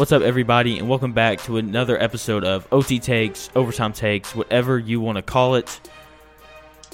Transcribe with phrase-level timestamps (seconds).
[0.00, 4.78] What's up, everybody, and welcome back to another episode of OT Takes, Overtime Takes, whatever
[4.78, 5.78] you want to call it.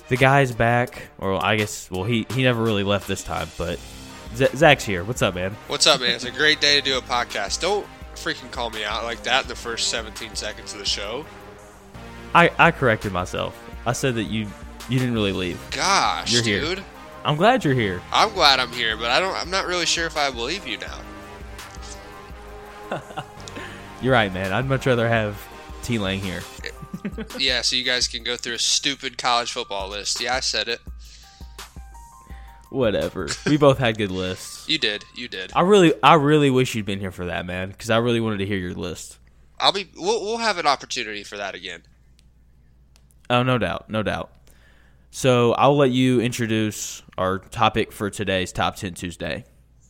[0.09, 3.79] The guy's back, or I guess, well, he, he never really left this time, but
[4.35, 5.05] Z- Zach's here.
[5.05, 5.57] What's up, man?
[5.69, 6.17] What's up, man?
[6.17, 7.61] It's a great day to do a podcast.
[7.61, 11.25] Don't freaking call me out like that in the first 17 seconds of the show.
[12.35, 13.57] I, I corrected myself.
[13.87, 14.49] I said that you
[14.89, 15.61] you didn't really leave.
[15.71, 16.61] Gosh, You're here.
[16.61, 16.85] dude.
[17.25, 18.03] I'm glad you're here.
[18.13, 19.37] I'm glad I'm here, but I don't.
[19.37, 20.99] I'm not really sure if I believe you now.
[24.03, 24.53] You're right, man.
[24.53, 25.41] I'd much rather have
[25.83, 26.43] T Lang here.
[27.39, 30.21] yeah, so you guys can go through a stupid college football list.
[30.21, 30.81] Yeah, I said it.
[32.71, 33.29] Whatever.
[33.47, 34.55] we both had good lists.
[34.69, 35.05] You did.
[35.15, 35.53] You did.
[35.55, 38.39] I really, I really wish you'd been here for that, man, because I really wanted
[38.39, 39.17] to hear your list.
[39.61, 39.89] I'll be.
[39.95, 41.85] We'll, we'll have an opportunity for that again.
[43.31, 44.33] Oh, no doubt, no doubt.
[45.13, 49.45] So I'll let you introduce our topic for today's Top 10 Tuesday.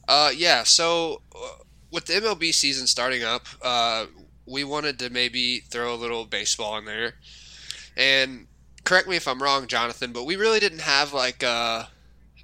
[0.06, 0.62] Uh, yeah.
[0.62, 1.64] So uh,
[1.96, 4.04] with the MLB season starting up, uh,
[4.44, 7.14] we wanted to maybe throw a little baseball in there.
[7.96, 8.46] And
[8.84, 11.88] correct me if I'm wrong, Jonathan, but we really didn't have like a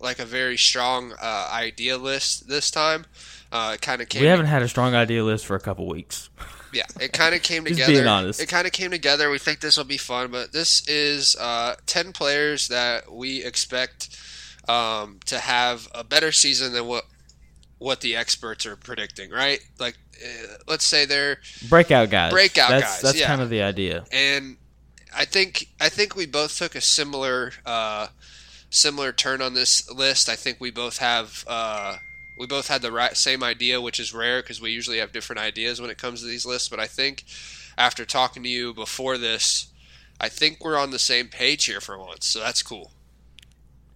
[0.00, 3.04] like a very strong uh, idea list this time.
[3.52, 4.22] Uh, it kind of came.
[4.22, 6.28] We haven't had a strong idea list for a couple weeks.
[6.74, 7.92] Yeah, it kind of came together.
[7.92, 8.40] being honest.
[8.40, 9.28] It kind of came together.
[9.28, 14.08] We think this will be fun, but this is uh, ten players that we expect
[14.68, 17.04] um, to have a better season than what
[17.82, 19.30] what the experts are predicting.
[19.30, 19.60] Right?
[19.78, 21.38] Like, uh, let's say they're
[21.68, 22.32] Breakout guys.
[22.32, 23.26] Breakout that's, guys, That's yeah.
[23.26, 24.04] kind of the idea.
[24.12, 24.56] and
[25.14, 28.08] I think I think we both took a similar uh,
[28.70, 30.28] similar turn on this list.
[30.28, 31.96] I think we both have uh,
[32.38, 35.40] we both had the right same idea, which is rare because we usually have different
[35.40, 36.68] ideas when it comes to these lists.
[36.68, 37.24] But I think
[37.76, 39.68] after talking to you before this,
[40.20, 42.26] I think we're on the same page here for once.
[42.26, 42.92] So that's cool.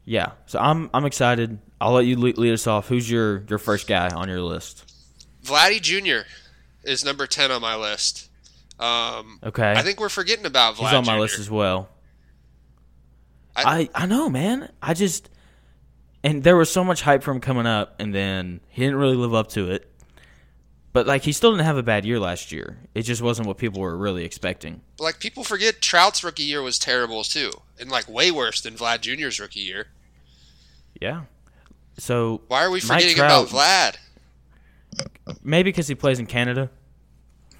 [0.04, 0.32] Yeah.
[0.46, 1.58] So I'm I'm excited.
[1.80, 2.88] I'll let you lead, us off.
[2.88, 4.84] Who's your your first guy on your list?
[5.44, 6.26] Vladdy Jr.
[6.84, 8.30] is number ten on my list.
[8.80, 9.72] Um, Okay.
[9.72, 11.20] I think we're forgetting about Vlad He's on my Jr..
[11.20, 11.88] list as well.
[13.54, 14.70] I- I, I know, man.
[14.82, 15.30] I just
[16.24, 19.16] and there was so much hype for him coming up, and then he didn't really
[19.16, 19.90] live up to it.
[20.92, 22.78] But like, he still didn't have a bad year last year.
[22.94, 24.80] It just wasn't what people were really expecting.
[24.98, 29.02] like people forget Trout's rookie year was terrible too, and like way worse than Vlad
[29.02, 29.88] Jr.'s rookie year.
[31.00, 31.22] Yeah.
[31.98, 33.96] So Why are we forgetting Trout- about Vlad?
[35.42, 36.70] maybe because he plays in Canada,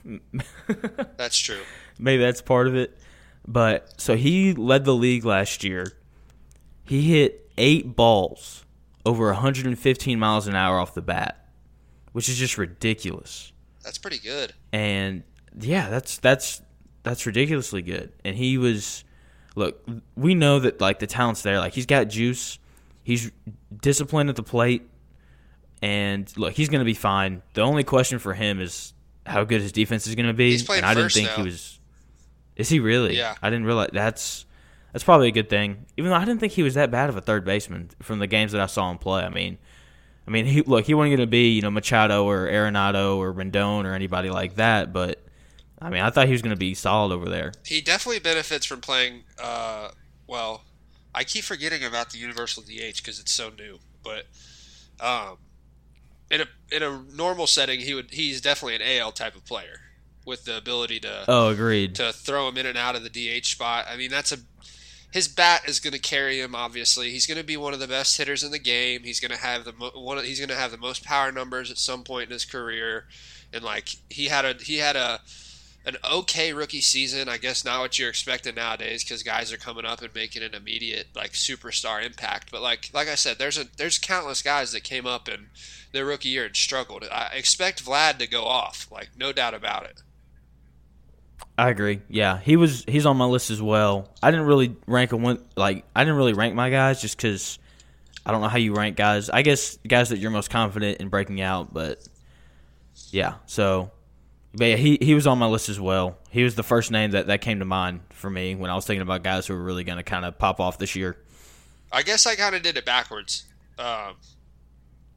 [1.16, 1.60] That's true.
[1.98, 2.96] maybe that's part of it.
[3.46, 5.92] But so he led the league last year.
[6.84, 8.64] He hit eight balls
[9.04, 11.46] over 115 miles an hour off the bat,
[12.12, 13.52] which is just ridiculous.
[13.82, 14.52] That's pretty good.
[14.72, 15.22] and
[15.58, 16.60] yeah, that's that's
[17.02, 18.12] that's ridiculously good.
[18.24, 19.04] And he was,
[19.54, 19.84] look,
[20.16, 21.58] we know that like the talent's there.
[21.58, 22.58] Like he's got juice.
[23.04, 23.30] He's
[23.80, 24.82] disciplined at the plate,
[25.82, 27.42] and look, he's going to be fine.
[27.54, 28.92] The only question for him is
[29.24, 30.52] how good his defense is going to be.
[30.52, 31.36] He's playing and I didn't think now.
[31.36, 31.78] he was.
[32.56, 33.16] Is he really?
[33.16, 33.34] Yeah.
[33.42, 34.46] I didn't realize that's
[34.92, 35.84] that's probably a good thing.
[35.96, 38.26] Even though I didn't think he was that bad of a third baseman from the
[38.26, 39.22] games that I saw him play.
[39.24, 39.58] I mean,
[40.26, 43.32] I mean, he look, he wasn't going to be you know Machado or Arenado or
[43.32, 45.22] Rendon or anybody like that, but
[45.80, 47.52] I mean, I thought he was going to be solid over there.
[47.64, 49.24] He definitely benefits from playing.
[49.38, 49.90] Uh,
[50.26, 50.64] well,
[51.16, 53.78] I keep forgetting about the universal DH because it's so new.
[54.04, 54.26] But
[55.00, 55.38] um,
[56.30, 59.80] in a in a normal setting, he would he's definitely an AL type of player
[60.24, 61.94] with the ability to Oh, agreed.
[61.96, 63.08] to throw him in and out of the
[63.40, 63.86] DH spot.
[63.90, 64.38] I mean, that's a
[65.12, 66.54] his bat is going to carry him.
[66.54, 69.02] Obviously, he's going to be one of the best hitters in the game.
[69.04, 70.18] He's going to have the mo- one.
[70.18, 73.06] Of, he's going to have the most power numbers at some point in his career.
[73.54, 75.20] And like he had a he had a
[75.86, 77.28] an okay rookie season.
[77.28, 80.54] I guess not what you're expecting nowadays because guys are coming up and making an
[80.54, 82.50] immediate like superstar impact.
[82.50, 85.46] But like like I said, there's a there's countless guys that came up in
[85.92, 87.04] their rookie year and struggled.
[87.10, 90.02] I expect Vlad to go off, like no doubt about it.
[91.56, 92.02] I agree.
[92.08, 92.84] Yeah, he was.
[92.86, 94.10] He's on my list as well.
[94.22, 95.42] I didn't really rank a one.
[95.56, 97.58] Like I didn't really rank my guys just because
[98.26, 99.30] I don't know how you rank guys.
[99.30, 101.72] I guess guys that you're most confident in breaking out.
[101.72, 102.06] But
[103.10, 103.90] yeah, so
[104.56, 106.16] but yeah, he he was on my list as well.
[106.30, 108.86] He was the first name that that came to mind for me when I was
[108.86, 111.16] thinking about guys who were really going to kind of pop off this year.
[111.92, 113.44] I guess I kind of did it backwards.
[113.78, 114.16] Um,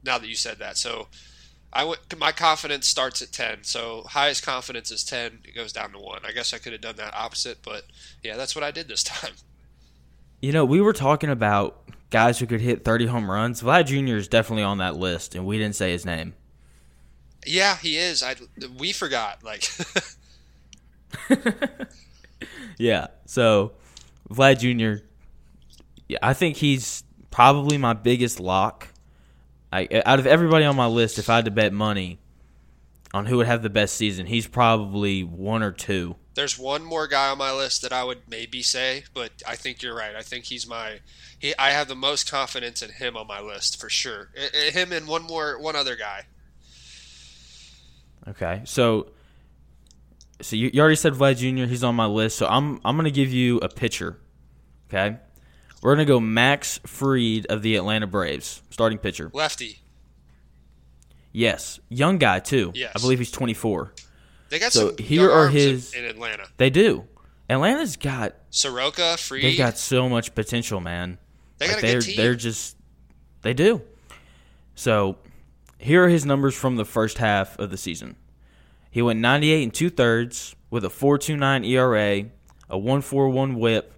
[0.04, 1.08] now that you said that, so
[1.72, 2.00] I went.
[2.18, 3.64] My confidence starts at ten.
[3.64, 5.40] So highest confidence is ten.
[5.44, 6.20] It goes down to one.
[6.24, 7.84] I guess I could have done that opposite, but
[8.22, 9.32] yeah, that's what I did this time.
[10.42, 13.62] You know, we were talking about guys who could hit 30 home runs.
[13.62, 14.16] Vlad Jr.
[14.16, 16.34] is definitely on that list, and we didn't say his name.
[17.46, 18.22] Yeah, he is.
[18.22, 18.36] I
[18.78, 19.42] we forgot.
[19.42, 19.68] Like,
[22.78, 23.08] Yeah.
[23.26, 23.72] So
[24.30, 25.04] Vlad Jr.
[26.08, 28.88] Yeah, I think he's probably my biggest lock.
[29.72, 32.18] I, out of everybody on my list, if I had to bet money,
[33.14, 36.16] on who would have the best season, he's probably one or two.
[36.34, 39.82] There's one more guy on my list that I would maybe say, but I think
[39.82, 40.14] you're right.
[40.16, 41.00] I think he's my
[41.38, 41.54] he.
[41.58, 44.30] I have the most confidence in him on my list for sure.
[44.36, 46.26] I- I- him and one more, one other guy.
[48.28, 49.10] Okay, so
[50.40, 51.66] so you, you already said Vlad Jr.
[51.68, 54.18] He's on my list, so I'm I'm gonna give you a pitcher.
[54.88, 55.16] Okay,
[55.82, 59.30] we're gonna go Max Fried of the Atlanta Braves, starting pitcher.
[59.32, 59.78] Lefty.
[61.32, 62.72] Yes, young guy too.
[62.74, 62.92] Yes.
[62.96, 63.92] I believe he's 24.
[64.48, 66.44] They got So some here are his- in, Atlanta.
[66.56, 67.06] They do.
[67.48, 69.42] Atlanta's got Soroka, Free.
[69.42, 71.18] they've got so much potential, man.
[71.58, 72.16] They Like, got a they're good team.
[72.16, 72.76] they're just
[73.42, 73.82] they do.
[74.74, 75.18] So
[75.80, 78.16] here are his numbers from the first half of the season.
[78.90, 82.30] He went 98 and two thirds with a 4.29 ERA,
[82.68, 83.92] a 1.41 WHIP,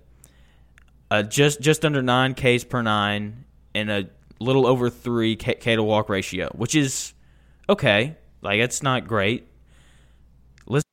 [1.29, 3.45] just just under nine Ks per nine,
[3.75, 4.09] and a
[4.39, 7.15] little over three K, K to walk ratio, which is
[7.69, 8.17] okay.
[8.43, 9.49] Like it's not great.
[10.67, 10.89] Listen,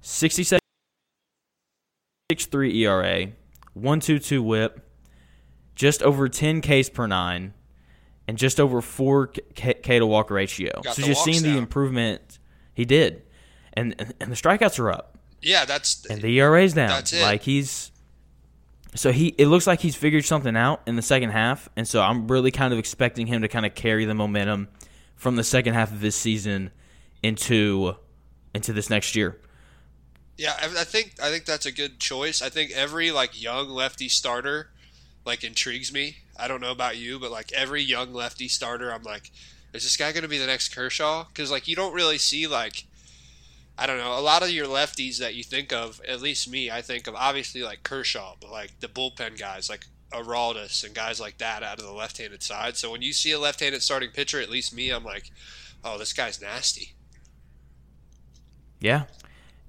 [0.00, 0.60] 67
[2.32, 3.26] 6.3 ERA,
[3.78, 4.80] 1.22 WHIP,
[5.74, 7.54] just over 10 Ks per nine,
[8.28, 10.80] and just over 4 K, K to walk ratio.
[10.82, 12.38] Got so just seeing the improvement
[12.74, 13.22] he did,
[13.74, 16.88] and, and and the strikeouts are up, yeah, that's and the ERA's down.
[16.88, 17.22] That's it.
[17.22, 17.92] Like he's
[18.94, 22.02] so he it looks like he's figured something out in the second half, and so
[22.02, 24.68] I'm really kind of expecting him to kind of carry the momentum
[25.14, 26.70] from the second half of this season
[27.22, 27.94] into
[28.54, 29.38] into this next year.
[30.36, 32.42] Yeah, I, I think I think that's a good choice.
[32.42, 34.70] I think every like young lefty starter
[35.24, 36.16] like intrigues me.
[36.38, 39.30] I don't know about you, but like every young lefty starter, I'm like,
[39.72, 41.24] is this guy going to be the next Kershaw?
[41.24, 42.84] Because like you don't really see like
[43.78, 46.00] I don't know a lot of your lefties that you think of.
[46.08, 49.86] At least me, I think of obviously like Kershaw, but like the bullpen guys like
[50.12, 52.76] Aroldis and guys like that out of the left-handed side.
[52.76, 55.30] So when you see a left-handed starting pitcher, at least me, I'm like,
[55.84, 56.94] oh, this guy's nasty.
[58.80, 59.04] Yeah.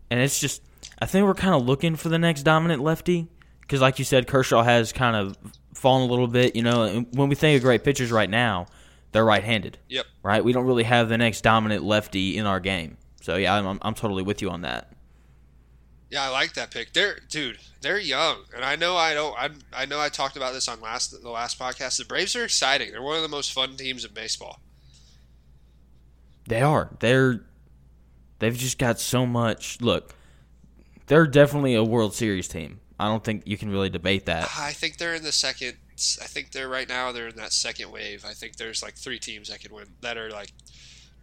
[0.10, 0.62] And it's just,
[1.00, 3.28] I think we're kind of looking for the next dominant lefty.
[3.62, 5.36] Because, like you said, Kershaw has kind of
[5.78, 6.56] fallen a little bit.
[6.56, 8.68] You know, when we think of great pitchers right now,
[9.12, 10.06] they're right handed, Yep.
[10.24, 10.44] right?
[10.44, 12.98] We don't really have the next dominant lefty in our game.
[13.22, 14.92] So, yeah, I'm, I'm, I'm totally with you on that.
[16.10, 16.94] Yeah, I like that pick.
[16.94, 19.36] They're dude, they're young, and I know I don't.
[19.38, 21.98] I I know I talked about this on last the last podcast.
[21.98, 22.92] The Braves are exciting.
[22.94, 24.62] They're one of the most fun teams in baseball.
[26.48, 26.96] They are.
[27.02, 27.42] They're,
[28.40, 29.82] they've just got so much.
[29.82, 30.16] Look,
[31.08, 32.80] they're definitely a World Series team.
[33.00, 34.50] I don't think you can really debate that.
[34.58, 35.78] I think they're in the second.
[36.22, 37.12] I think they're right now.
[37.12, 38.26] They're in that second wave.
[38.28, 40.52] I think there's like three teams that could win that are like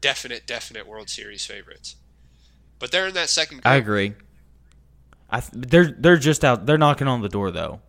[0.00, 1.96] definite, definite World Series favorites.
[2.78, 3.58] But they're in that second.
[3.58, 3.66] Group.
[3.66, 4.14] I agree.
[5.30, 6.66] I th- they're they're just out.
[6.66, 7.80] They're knocking on the door though.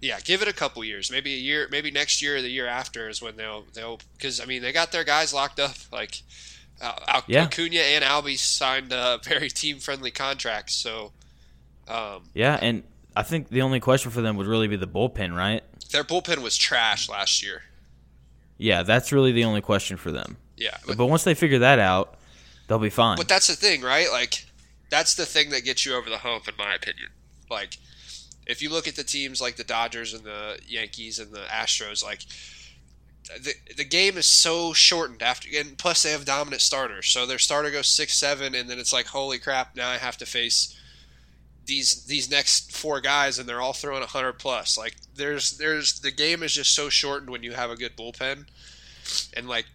[0.00, 1.10] Yeah, give it a couple years.
[1.10, 1.68] Maybe a year.
[1.70, 4.72] Maybe next year or the year after is when they'll they'll because I mean they
[4.72, 6.22] got their guys locked up like.
[6.78, 7.44] Uh, Al- Yeah.
[7.44, 11.12] Acuna and Albie signed uh, very team friendly contracts, so
[11.88, 12.82] um, Yeah, and
[13.16, 15.62] I think the only question for them would really be the bullpen, right?
[15.92, 17.62] their bullpen was trash last year.
[18.58, 20.36] Yeah, that's really the only question for them.
[20.56, 22.18] Yeah, But, but, once they figure that out,
[22.66, 23.16] they'll be fine.
[23.16, 24.10] but that's the thing, right?
[24.10, 24.44] Like
[24.90, 27.08] that's the thing that gets you over the hump, in my opinion.
[27.50, 27.78] Like
[28.46, 32.02] if you look at the teams like the Dodgers and the Yankees and the Astros,
[32.02, 32.20] like
[33.42, 37.06] the the game is so shortened after, and plus they have dominant starters.
[37.06, 39.76] So their starter goes six seven, and then it's like, holy crap!
[39.76, 40.78] Now I have to face
[41.66, 44.78] these these next four guys, and they're all throwing hundred plus.
[44.78, 48.46] Like there's there's the game is just so shortened when you have a good bullpen,
[49.34, 49.66] and like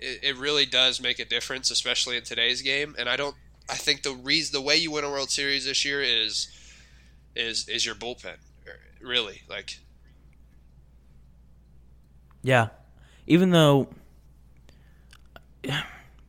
[0.00, 2.94] it, it really does make a difference, especially in today's game.
[2.98, 3.36] And I don't.
[3.68, 6.48] I think the reason the way you win a World Series this year is
[7.34, 8.36] is is your bullpen.
[9.00, 9.78] Really, like
[12.42, 12.68] yeah,
[13.26, 13.88] even though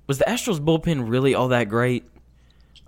[0.08, 2.06] was the Astros bullpen really all that great?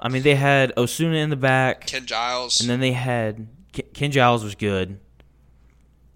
[0.06, 2.62] I mean, they had Osuna in the back, Ken Giles.
[2.62, 3.48] and then they had
[3.94, 5.00] Ken- Giles was good.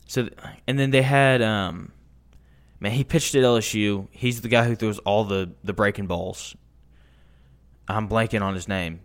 [0.05, 0.29] So,
[0.67, 1.91] and then they had um,
[2.79, 4.08] man, he pitched at LSU.
[4.12, 6.55] He's the guy who throws all the the breaking balls.
[7.88, 9.01] I'm blanking on his name.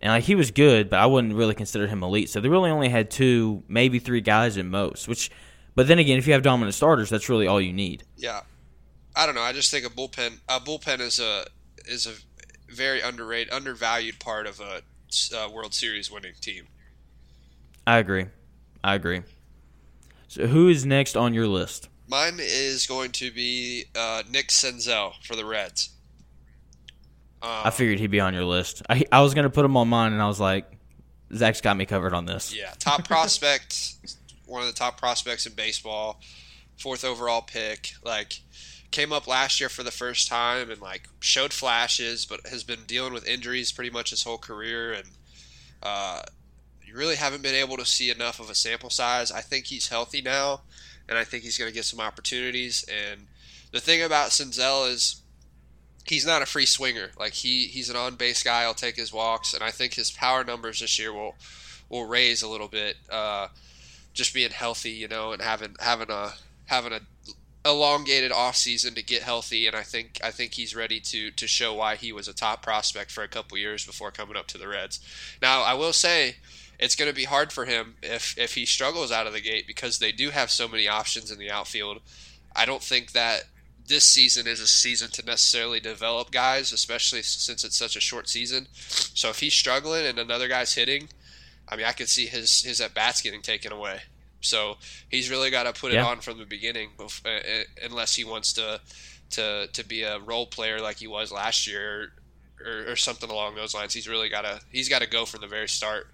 [0.00, 2.30] And like he was good, but I wouldn't really consider him elite.
[2.30, 5.06] So they really only had two, maybe three guys at most.
[5.06, 5.30] Which,
[5.74, 8.04] but then again, if you have dominant starters, that's really all you need.
[8.16, 8.40] yeah,
[9.14, 9.42] I don't know.
[9.42, 11.44] I just think a bullpen a bullpen is a
[11.86, 12.12] is a
[12.74, 14.82] very underrated, undervalued part of a
[15.34, 16.66] uh, World Series winning team.
[17.86, 18.26] I agree.
[18.82, 19.22] I agree.
[20.28, 21.88] So who is next on your list?
[22.08, 25.90] Mine is going to be uh, Nick Senzel for the Reds.
[27.42, 28.82] Um, I figured he'd be on your list.
[28.88, 30.64] I I was gonna put him on mine, and I was like,
[31.34, 32.54] Zach's got me covered on this.
[32.54, 33.94] Yeah, top prospect,
[34.46, 36.20] one of the top prospects in baseball,
[36.78, 37.90] fourth overall pick.
[38.02, 38.40] Like,
[38.94, 42.84] came up last year for the first time and like showed flashes, but has been
[42.86, 45.08] dealing with injuries pretty much his whole career, and
[45.82, 46.22] uh,
[46.86, 49.32] you really haven't been able to see enough of a sample size.
[49.32, 50.60] I think he's healthy now,
[51.08, 52.84] and I think he's going to get some opportunities.
[52.88, 53.26] And
[53.72, 55.22] the thing about Senzel is
[56.06, 57.10] he's not a free swinger.
[57.18, 58.62] Like he he's an on base guy.
[58.62, 61.34] I'll take his walks, and I think his power numbers this year will
[61.88, 62.96] will raise a little bit.
[63.10, 63.48] Uh,
[64.12, 66.34] just being healthy, you know, and having having a
[66.66, 67.00] having a
[67.64, 71.74] elongated offseason to get healthy, and I think I think he's ready to to show
[71.74, 74.68] why he was a top prospect for a couple years before coming up to the
[74.68, 75.00] Reds.
[75.40, 76.36] Now I will say
[76.78, 79.66] it's going to be hard for him if if he struggles out of the gate
[79.66, 82.00] because they do have so many options in the outfield.
[82.54, 83.44] I don't think that
[83.86, 88.28] this season is a season to necessarily develop guys, especially since it's such a short
[88.28, 88.66] season.
[88.72, 91.08] So if he's struggling and another guy's hitting,
[91.68, 94.02] I mean, I could see his his at bats getting taken away.
[94.44, 94.76] So
[95.10, 96.06] he's really got to put it Yeah.
[96.06, 97.40] on from the beginning, uh, uh,
[97.82, 98.80] unless he wants to
[99.30, 102.12] to to be a role player like he was last year,
[102.64, 103.92] or, or something along those lines.
[103.94, 106.08] He's really got to he's got to go from the very start.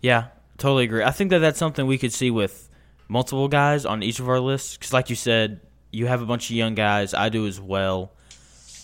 [0.00, 0.26] Yeah,
[0.58, 1.02] totally agree.
[1.02, 2.68] I think that that's something we could see with
[3.08, 4.76] multiple guys on each of our lists.
[4.76, 7.14] Because, like you said, you have a bunch of young guys.
[7.14, 8.12] I do as well,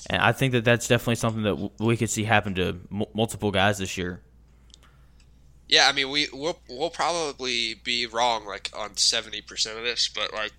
[0.08, 3.50] and I think that that's definitely something that we could see happen to m- multiple
[3.50, 4.22] guys this year.
[5.72, 10.06] Yeah, I mean, we we'll, we'll probably be wrong like on seventy percent of this,
[10.06, 10.52] but like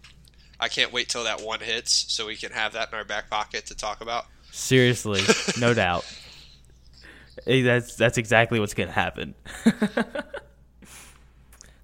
[0.60, 3.29] I can't wait till that one hits so we can have that in our back
[3.29, 4.25] pocket to talk about.
[4.50, 5.22] Seriously,
[5.60, 6.03] no doubt.
[7.46, 9.36] That's that's exactly what's gonna happen.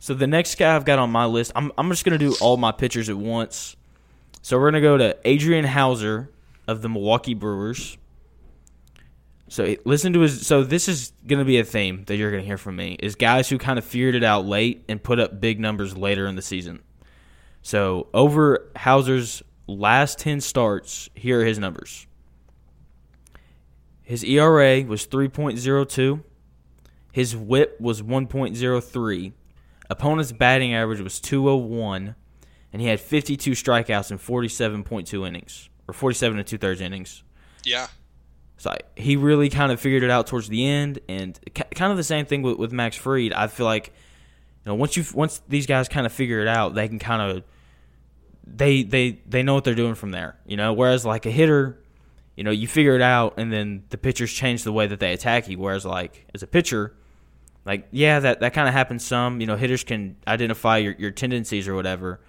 [0.02, 2.58] so the next guy I've got on my list, I'm I'm just gonna do all
[2.58, 3.76] my pitchers at once.
[4.42, 6.32] So we're gonna go to Adrian Houser
[6.68, 7.96] of the Milwaukee Brewers.
[9.50, 10.46] So listen to his.
[10.46, 13.50] So this is gonna be a theme that you're gonna hear from me is guys
[13.50, 16.42] who kind of figured it out late and put up big numbers later in the
[16.42, 16.82] season.
[17.62, 22.08] So over Houser's last ten starts, here are his numbers.
[24.04, 26.24] His ERA was 3.02.
[27.12, 29.34] His whip was 1.03.
[29.88, 32.16] Opponent's batting average was 201.
[32.74, 37.24] And he had 52 strikeouts in 47.2 innings, or 47 and two thirds innings.
[37.64, 37.88] Yeah,
[38.60, 41.98] So he really kind of figured it out towards the end, and ki- kind of
[41.98, 43.34] the same thing with, with Max Fried.
[43.34, 46.76] I feel like, you know, once you once these guys kind of figure it out,
[46.76, 47.44] they can kind of
[48.46, 50.38] they they they know what they're doing from there.
[50.46, 51.80] You know, whereas like a hitter,
[52.36, 55.14] you know, you figure it out, and then the pitchers change the way that they
[55.14, 55.58] attack you.
[55.58, 56.94] Whereas like as a pitcher,
[57.66, 59.40] like yeah, that that kind of happens some.
[59.40, 62.20] You know, hitters can identify your your tendencies or whatever.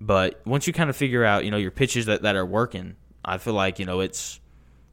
[0.00, 2.96] But once you kind of figure out, you know, your pitches that, that are working,
[3.24, 4.40] I feel like, you know, it's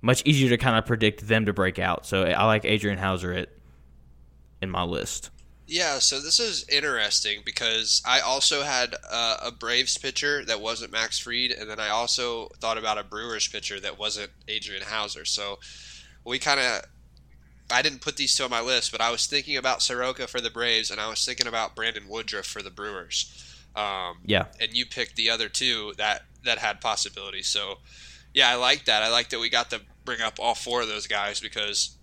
[0.01, 2.05] much easier to kind of predict them to break out.
[2.05, 3.49] So I like Adrian Houser it
[4.61, 5.29] in my list.
[5.67, 5.99] yeah.
[5.99, 11.19] So this is interesting because I also had uh, a Braves pitcher that wasn't Max
[11.19, 15.25] Fried, and then I also thought about a Brewers pitcher that wasn't Adrian Houser.
[15.25, 15.59] So
[16.25, 16.81] we kind of.
[17.71, 20.41] I didn't put these two on my list, but I was thinking about Soroka for
[20.41, 23.31] the Braves, and I was thinking about Brandon Woodruff for the Brewers.
[23.75, 24.45] Um, Yeah.
[24.59, 27.47] and you picked the other two that that had possibilities.
[27.47, 27.77] So,
[28.33, 29.03] yeah, I like that.
[29.03, 31.97] I like that we got to bring up all four of those guys because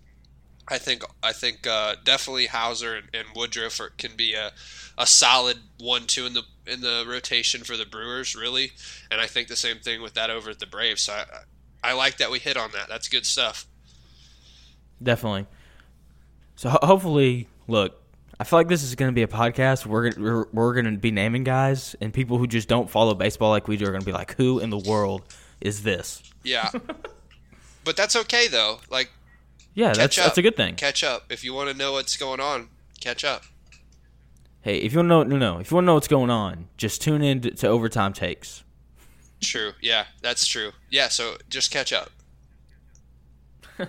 [0.67, 4.51] I think I think uh, definitely Houser and, and Woodruff are, can be a,
[4.97, 8.71] a solid one-two in the in the rotation for the Brewers, really.
[9.09, 11.03] And I think the same thing with that over at the Braves.
[11.03, 12.89] So I, I like that we hit on that.
[12.89, 13.65] That's good stuff.
[15.01, 15.47] Definitely.
[16.55, 18.01] So ho- hopefully, look,
[18.39, 19.85] I feel like this is going to be a podcast.
[19.85, 23.51] We're we're, we're going to be naming guys, and people who just don't follow baseball
[23.51, 25.23] like we do are going to be like, "Who in the world
[25.61, 26.69] is this?" Yeah,
[27.83, 28.79] but that's okay though.
[28.89, 29.11] Like
[29.73, 30.23] Yeah, Catch that's up.
[30.25, 30.75] that's a good thing.
[30.75, 32.69] catch up if you want to know what's going on.
[32.99, 33.43] Catch up.
[34.61, 36.29] Hey, if you want to know, no, no, if you want to know what's going
[36.29, 38.63] on, just tune in to, to overtime takes.
[39.39, 39.71] True.
[39.81, 40.71] Yeah, that's true.
[40.89, 42.09] Yeah, so just catch up.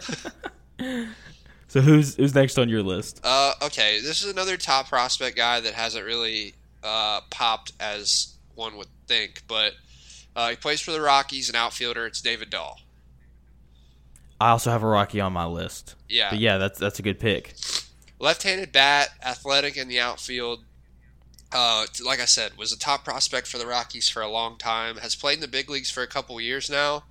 [1.70, 3.20] So who's who's next on your list?
[3.22, 8.78] Uh, okay, this is another top prospect guy that hasn't really uh, popped as one
[8.78, 9.74] would think, but
[10.38, 12.06] uh, he plays for the Rockies, an outfielder.
[12.06, 12.80] It's David Dahl.
[14.40, 15.96] I also have a Rocky on my list.
[16.08, 17.54] Yeah, But yeah, that's that's a good pick.
[18.20, 20.60] left-handed bat, athletic in the outfield.
[21.50, 24.98] Uh, like I said, was a top prospect for the Rockies for a long time.
[24.98, 27.02] Has played in the big leagues for a couple years now,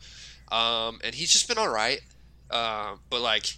[0.50, 2.00] um, and he's just been all right.
[2.50, 3.58] Uh, but like,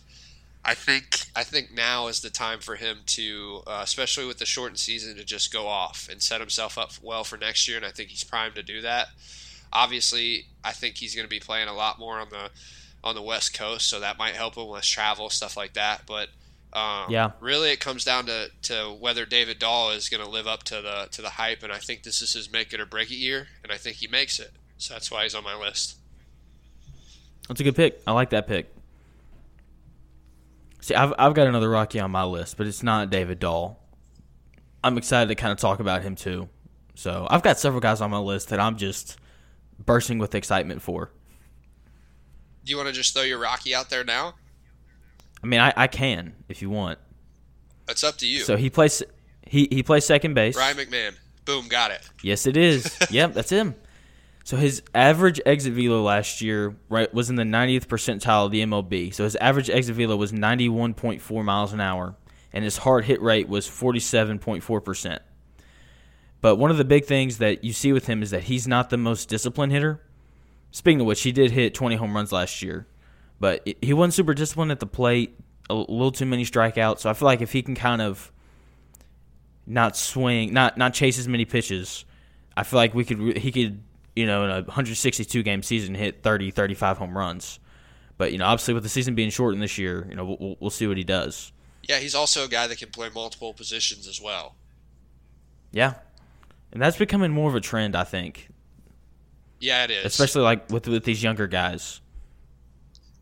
[0.66, 4.48] I think I think now is the time for him to, uh, especially with the
[4.48, 7.78] shortened season, to just go off and set himself up well for next year.
[7.78, 9.10] And I think he's primed to do that.
[9.72, 12.50] Obviously, I think he's going to be playing a lot more on the
[13.04, 16.02] on the West Coast, so that might help him less travel, stuff like that.
[16.06, 16.30] But
[16.74, 17.32] um, Yeah.
[17.40, 20.82] really, it comes down to, to whether David Dahl is going to live up to
[20.82, 23.16] the to the hype, and I think this is his make it or break it
[23.16, 24.52] year, and I think he makes it.
[24.78, 25.96] So that's why he's on my list.
[27.48, 28.02] That's a good pick.
[28.06, 28.74] I like that pick.
[30.82, 33.80] See, I've I've got another Rocky on my list, but it's not David Dahl.
[34.84, 36.48] I'm excited to kind of talk about him too.
[36.96, 39.18] So I've got several guys on my list that I'm just
[39.86, 41.12] bursting with excitement for.
[42.66, 44.36] Do you want to just throw your Rocky out there now?
[45.44, 47.00] I mean, I, I can if you want.
[47.88, 48.42] It's up to you.
[48.42, 49.02] So he plays
[49.46, 50.56] he he plays second base.
[50.56, 51.16] Ryan McMahon.
[51.46, 52.08] Boom, got it.
[52.22, 52.96] Yes, it is.
[53.10, 53.76] yep, that's him.
[54.44, 58.62] So his average exit velo last year right was in the 90th percentile of the
[58.62, 59.14] MLB.
[59.14, 62.16] So his average exit velo was 91.4 miles an hour,
[62.52, 65.22] and his hard hit rate was 47.4 percent.
[66.42, 68.90] But one of the big things that you see with him is that he's not
[68.90, 70.02] the most disciplined hitter.
[70.72, 72.88] Speaking of which, he did hit 20 home runs last year,
[73.40, 75.38] but he wasn't super disciplined at the plate.
[75.70, 77.00] A little too many strikeouts.
[77.00, 78.32] So I feel like if he can kind of
[79.68, 82.06] not swing, not not chase as many pitches,
[82.58, 83.84] I feel like we could he could
[84.16, 87.60] you know in a 162 game season hit 30 35 home runs.
[88.18, 90.70] But you know obviously with the season being shortened this year, you know we'll, we'll
[90.72, 91.52] see what he does.
[91.84, 94.56] Yeah, he's also a guy that can play multiple positions as well.
[95.72, 95.96] Yeah,
[96.72, 98.50] and that's becoming more of a trend, I think.
[99.60, 100.06] Yeah, it is.
[100.06, 102.02] Especially like with with these younger guys.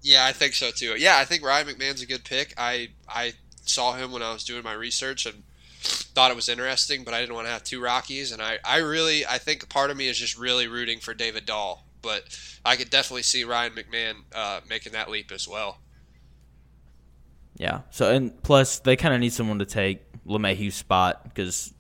[0.02, 0.96] Yeah, I think so too.
[0.98, 2.54] Yeah, I think Ryan McMahon's a good pick.
[2.58, 3.34] I I
[3.66, 5.44] saw him when I was doing my research and
[5.80, 8.32] thought it was interesting, but I didn't want to have two Rockies.
[8.32, 11.46] And I, I really, I think part of me is just really rooting for David
[11.46, 12.24] Dahl, but
[12.66, 15.80] I could definitely see Ryan McMahon uh, making that leap as well.
[17.56, 17.82] Yeah.
[17.90, 21.74] So and plus they kind of need someone to take LeMahieu's spot because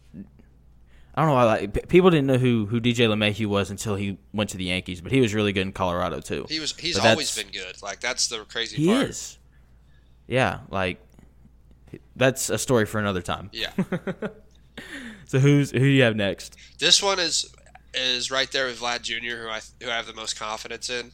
[1.17, 4.19] I don't know why like people didn't know who who DJ LeMahieu was until he
[4.33, 6.45] went to the Yankees, but he was really good in Colorado too.
[6.47, 7.81] He was he's always been good.
[7.81, 8.99] Like that's the crazy he part.
[8.99, 9.39] He is.
[10.27, 11.01] Yeah, like
[12.15, 13.49] that's a story for another time.
[13.51, 13.71] Yeah.
[15.25, 16.55] so who's who do you have next?
[16.77, 17.51] This one is
[17.95, 21.13] is right there with Vlad Jr., who I who I have the most confidence in.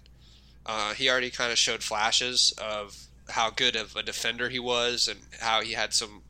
[0.66, 2.98] Uh, he already kind of showed flashes of
[3.30, 6.24] how good of a defender he was, and how he had some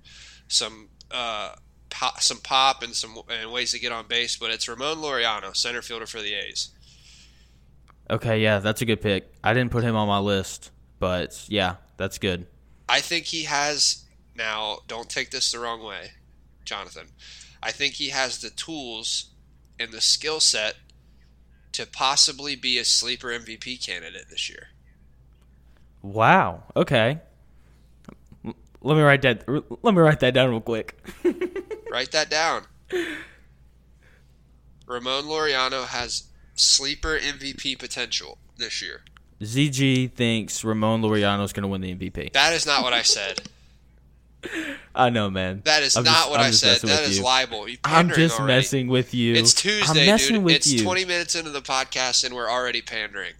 [0.47, 1.53] some uh,
[1.93, 4.35] pop, some pop and some and ways to get on base.
[4.35, 6.69] But it's Ramon Laureano, center fielder for the A's.
[8.09, 9.31] Okay, yeah, that's a good pick.
[9.43, 12.47] I didn't put him on my list, but yeah, that's good.
[12.89, 14.03] I think he has
[14.35, 16.11] now, don't take this the wrong way,
[16.65, 17.07] Jonathan.
[17.61, 19.29] I think he has the tools
[19.79, 20.75] and the skill set
[21.71, 24.67] to possibly be a sleeper MVP candidate this year.
[26.01, 26.63] Wow.
[26.75, 27.19] Okay.
[28.43, 29.47] Let me write that.
[29.47, 31.01] Let me write that down real quick.
[31.93, 32.63] write that down.
[34.87, 36.23] Ramon Laureano has
[36.55, 39.01] sleeper MVP potential this year.
[39.41, 42.33] ZG thinks Ramon Laureano is going to win the MVP.
[42.33, 43.41] That is not what I said.
[44.95, 45.61] I know, man.
[45.65, 46.81] That is I'm not just, what I'm i said.
[46.81, 47.23] That is you.
[47.23, 47.67] libel.
[47.83, 48.53] I'm just already.
[48.55, 49.35] messing with you.
[49.35, 50.45] It's Tuesday, I'm messing dude.
[50.45, 50.83] with it's you.
[50.83, 53.33] 20 minutes into the podcast and we're already pandering.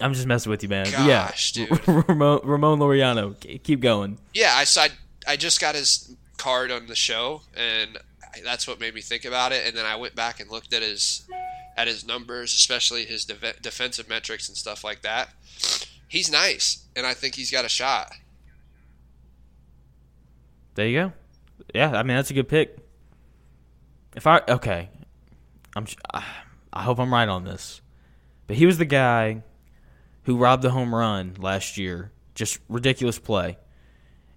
[0.00, 0.90] I'm just messing with you, man.
[0.90, 1.66] Gosh, yeah.
[1.66, 1.88] dude.
[2.08, 3.62] Ramon, Ramon Laureano.
[3.62, 4.18] Keep going.
[4.32, 4.88] Yeah, I, I,
[5.26, 7.98] I just got his card on the show, and
[8.42, 9.66] that's what made me think about it.
[9.66, 11.28] And then I went back and looked at his
[11.76, 15.28] at his numbers, especially his de- defensive metrics and stuff like that.
[16.08, 18.12] He's nice, and I think he's got a shot.
[20.74, 21.12] There you go.
[21.74, 22.78] Yeah, I mean that's a good pick.
[24.16, 24.88] If I okay,
[25.76, 25.86] I'm
[26.72, 27.82] I hope I'm right on this,
[28.46, 29.42] but he was the guy
[30.22, 32.12] who robbed the home run last year.
[32.34, 33.58] Just ridiculous play,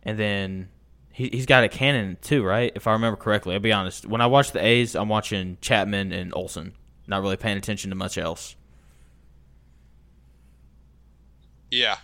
[0.03, 0.67] and then
[1.13, 2.71] he, he's got a cannon too, right?
[2.75, 3.53] If I remember correctly.
[3.53, 4.05] I'll be honest.
[4.05, 6.73] When I watch the A's, I'm watching Chapman and Olson,
[7.07, 8.55] not really paying attention to much else.
[11.69, 11.97] Yeah.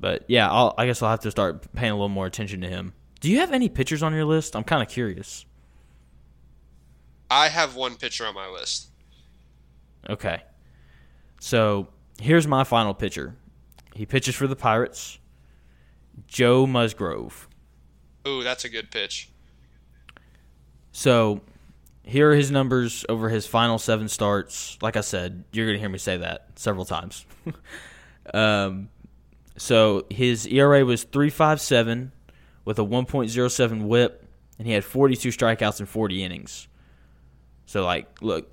[0.00, 2.68] But yeah, I'll, I guess I'll have to start paying a little more attention to
[2.68, 2.94] him.
[3.20, 4.56] Do you have any pitchers on your list?
[4.56, 5.44] I'm kind of curious.
[7.30, 8.88] I have one pitcher on my list.
[10.08, 10.42] Okay.
[11.40, 11.88] So
[12.20, 13.36] here's my final pitcher.
[13.94, 15.17] He pitches for the Pirates.
[16.26, 17.48] Joe Musgrove.
[18.26, 19.30] Ooh, that's a good pitch.
[20.92, 21.42] So
[22.02, 24.78] here are his numbers over his final seven starts.
[24.82, 27.24] Like I said, you're going to hear me say that several times.
[28.34, 28.88] um,
[29.56, 32.10] so his ERA was 3.57
[32.64, 34.28] with a 1.07 WHIP,
[34.58, 36.68] and he had 42 strikeouts in 40 innings.
[37.66, 38.50] So like, look,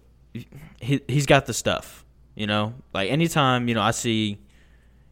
[0.82, 2.04] he he's got the stuff.
[2.36, 4.40] You know, like anytime you know I see,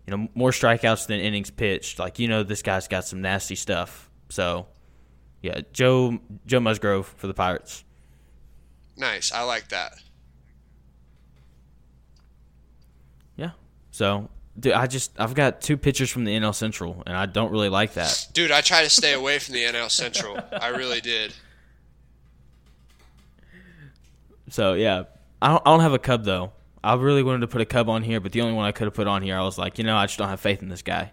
[0.06, 3.56] you know, more strikeouts than innings pitched, like you know this guy's got some nasty
[3.56, 4.10] stuff.
[4.30, 4.68] So,
[5.42, 7.84] yeah, Joe Joe Musgrove for the Pirates.
[8.98, 9.94] Nice, I like that.
[13.36, 13.52] Yeah.
[13.92, 17.52] So, dude, I just I've got two pitchers from the NL Central, and I don't
[17.52, 18.28] really like that.
[18.34, 20.38] Dude, I try to stay away from the NL Central.
[20.52, 21.34] I really did.
[24.50, 25.04] So yeah,
[25.42, 26.52] I don't, I don't have a Cub though.
[26.84, 28.86] I really wanted to put a Cub on here, but the only one I could
[28.86, 30.70] have put on here, I was like, you know, I just don't have faith in
[30.70, 31.12] this guy.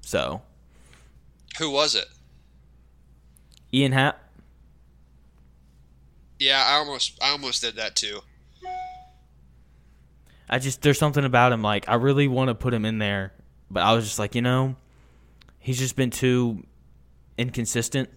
[0.00, 0.42] So
[1.58, 2.06] Who was it?
[3.72, 4.18] Ian Happ.
[6.38, 8.20] Yeah, I almost I almost did that too.
[10.48, 13.32] I just there's something about him like I really want to put him in there,
[13.70, 14.74] but I was just like, you know,
[15.60, 16.66] he's just been too
[17.38, 18.10] inconsistent,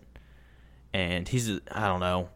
[0.91, 2.29] and he's I don't know.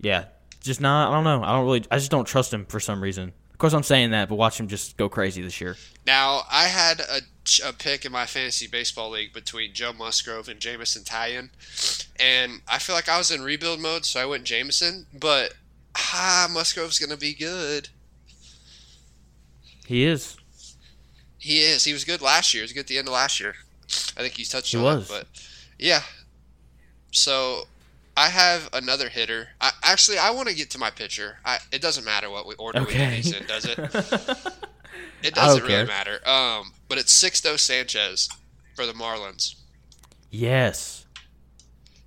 [0.00, 0.26] Yeah,
[0.60, 1.10] just not.
[1.10, 1.42] I don't know.
[1.42, 1.84] I don't really.
[1.90, 3.32] I just don't trust him for some reason.
[3.52, 5.76] Of course, I'm saying that, but watch him just go crazy this year.
[6.06, 7.20] Now, I had a,
[7.68, 11.50] a pick in my fantasy baseball league between Joe Musgrove and Jameson Taillon,
[12.18, 15.06] and I feel like I was in rebuild mode, so I went Jameson.
[15.12, 15.54] But
[15.94, 17.90] ah, Musgrove's gonna be good.
[19.86, 20.36] He is.
[21.36, 21.84] He is.
[21.84, 22.62] He was good last year.
[22.62, 23.54] He was good at the end of last year.
[24.16, 25.04] I think he's touched He on was.
[25.04, 25.26] it, but
[25.78, 26.02] yeah.
[27.12, 27.64] So
[28.20, 29.48] I have another hitter.
[29.60, 31.38] I, actually, I want to get to my pitcher.
[31.44, 33.22] I, it doesn't matter what we order we Okay.
[33.22, 33.78] get in, does it?
[35.22, 35.86] It doesn't really care.
[35.86, 36.18] matter.
[36.28, 38.28] Um, but it's Sixto Sanchez
[38.74, 39.54] for the Marlins.
[40.30, 41.06] yes.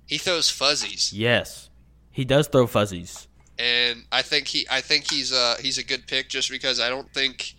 [0.06, 1.70] He throws fuzzies, Yes.
[2.10, 3.26] He does throw fuzzies.
[3.58, 6.88] and I think he, I think he's a he's a good pick just because I
[6.88, 7.54] don't think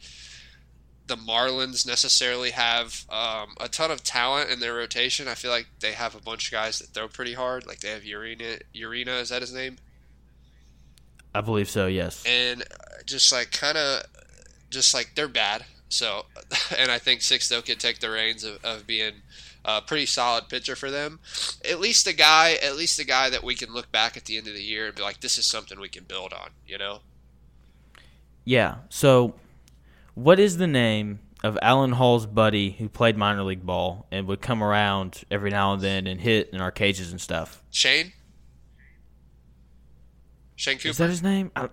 [1.08, 5.28] the Marlins necessarily have um, a ton of talent in their rotation.
[5.28, 7.68] I feel like they have a bunch of guys that throw pretty hard.
[7.68, 8.62] Like they have Urena.
[8.76, 9.78] Urena is that his name?
[11.34, 11.86] I believe so.
[11.88, 12.24] Yes.
[12.26, 12.64] and
[13.06, 14.04] just like kind of
[14.72, 16.26] just like they're bad so
[16.78, 19.12] and i think sixto could take the reins of, of being
[19.64, 21.20] a pretty solid pitcher for them
[21.70, 24.38] at least a guy at least a guy that we can look back at the
[24.38, 26.78] end of the year and be like this is something we can build on you
[26.80, 27.00] know
[28.44, 28.76] Yeah.
[28.90, 29.36] So,
[30.16, 34.42] what is the name of Alan Hall's buddy who played minor league ball and would
[34.42, 37.62] come around every now and then and hit in our cages and stuff?
[37.70, 38.14] shane
[40.56, 41.52] shane cooper Is that his name?
[41.56, 41.70] I,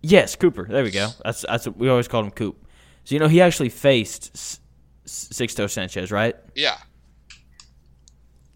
[0.00, 0.66] yes, Cooper.
[0.68, 1.08] There we go.
[1.24, 2.56] That's that's what we always called him Coop.
[3.04, 4.60] So you know he actually faced S-
[5.06, 6.36] Sixto Sanchez, right?
[6.54, 6.78] yeah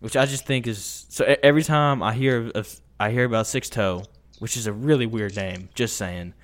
[0.01, 1.37] Which I just think is so.
[1.43, 4.07] Every time I hear of I hear about Sixto,
[4.39, 5.69] which is a really weird name.
[5.75, 6.35] Just saying.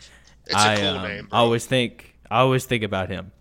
[0.47, 3.33] it's I a cool um, name I always think I always think about him.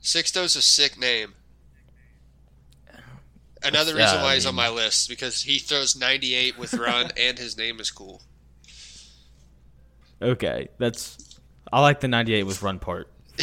[0.00, 1.34] sixto's a sick name
[3.62, 6.58] another Yeah, reason uh, I why he's on mean- my list because he throws 98
[6.58, 8.22] with run and his name is cool
[10.22, 11.18] Okay, that's
[11.72, 13.10] I like the 98 with run part.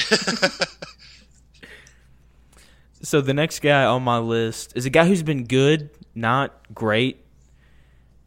[3.02, 7.24] so the next guy on my list is a guy who's been good, not great.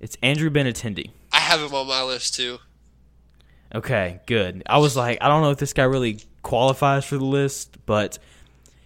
[0.01, 1.11] It's Andrew Benintendi.
[1.33, 2.59] i have him on my list too
[3.75, 4.63] Okay, good.
[4.67, 8.19] I was like, I don't know if this guy really qualifies for the list, but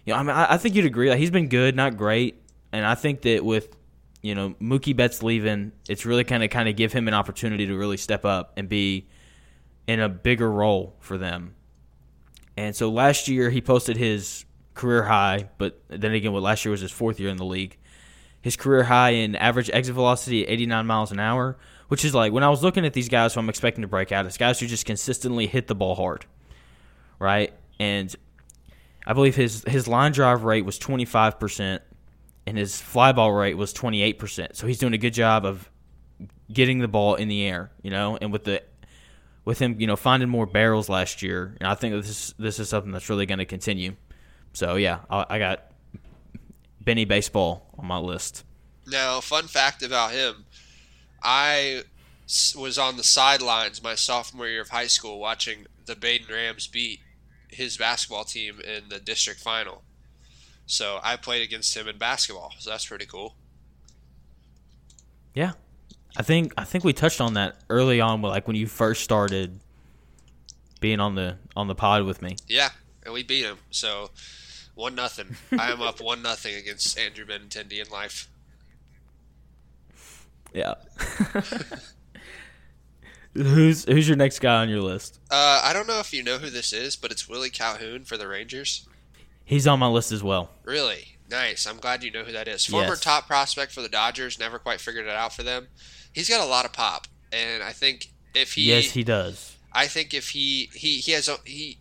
[0.05, 2.41] you know, I mean, I, I think you'd agree that he's been good, not great,
[2.71, 3.75] and I think that with
[4.21, 7.67] you know Mookie Betts leaving, it's really kind of kind of give him an opportunity
[7.67, 9.07] to really step up and be
[9.87, 11.55] in a bigger role for them.
[12.57, 16.71] And so last year he posted his career high, but then again, what last year
[16.71, 17.77] was his fourth year in the league.
[18.41, 21.57] His career high in average exit velocity at 89 miles an hour,
[21.91, 24.13] which is like when I was looking at these guys who I'm expecting to break
[24.13, 26.25] out, it's guys who just consistently hit the ball hard,
[27.19, 27.53] right?
[27.81, 28.15] And
[29.05, 31.81] I believe his his line drive rate was 25 percent,
[32.47, 34.55] and his fly ball rate was 28 percent.
[34.55, 35.69] So he's doing a good job of
[36.49, 38.63] getting the ball in the air, you know, and with the
[39.43, 42.57] with him, you know, finding more barrels last year, and I think this is this
[42.57, 43.97] is something that's really going to continue.
[44.53, 45.73] So yeah, I, I got
[46.79, 48.45] Benny Baseball on my list.
[48.87, 50.45] Now, fun fact about him:
[51.21, 51.83] I
[52.55, 57.01] was on the sidelines my sophomore year of high school watching the Baden Rams beat
[57.49, 59.83] his basketball team in the district final.
[60.65, 62.53] So I played against him in basketball.
[62.59, 63.35] So that's pretty cool.
[65.33, 65.53] Yeah,
[66.15, 69.59] I think I think we touched on that early on, like when you first started
[70.79, 72.35] being on the on the pod with me.
[72.47, 72.69] Yeah,
[73.03, 73.57] and we beat him.
[73.69, 74.11] So
[74.75, 75.35] one nothing.
[75.57, 78.27] I am up one nothing against Andrew Benintendi in life.
[80.53, 80.73] Yeah.
[83.33, 85.19] who's who's your next guy on your list?
[85.29, 88.17] Uh, I don't know if you know who this is, but it's Willie Calhoun for
[88.17, 88.87] the Rangers.
[89.43, 90.49] He's on my list as well.
[90.63, 91.65] Really nice.
[91.65, 92.65] I'm glad you know who that is.
[92.65, 93.01] Former Yes.
[93.01, 94.39] top prospect for the Dodgers.
[94.39, 95.67] Never quite figured it out for them.
[96.13, 99.55] He's got a lot of pop, and I think if he, yes, he does.
[99.73, 101.77] I think if he he he has a, he.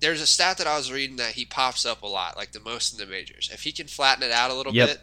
[0.00, 2.58] There's a stat that I was reading that he pops up a lot, like the
[2.58, 3.48] most in the majors.
[3.52, 4.88] If he can flatten it out a little Yep.
[4.88, 5.00] bit,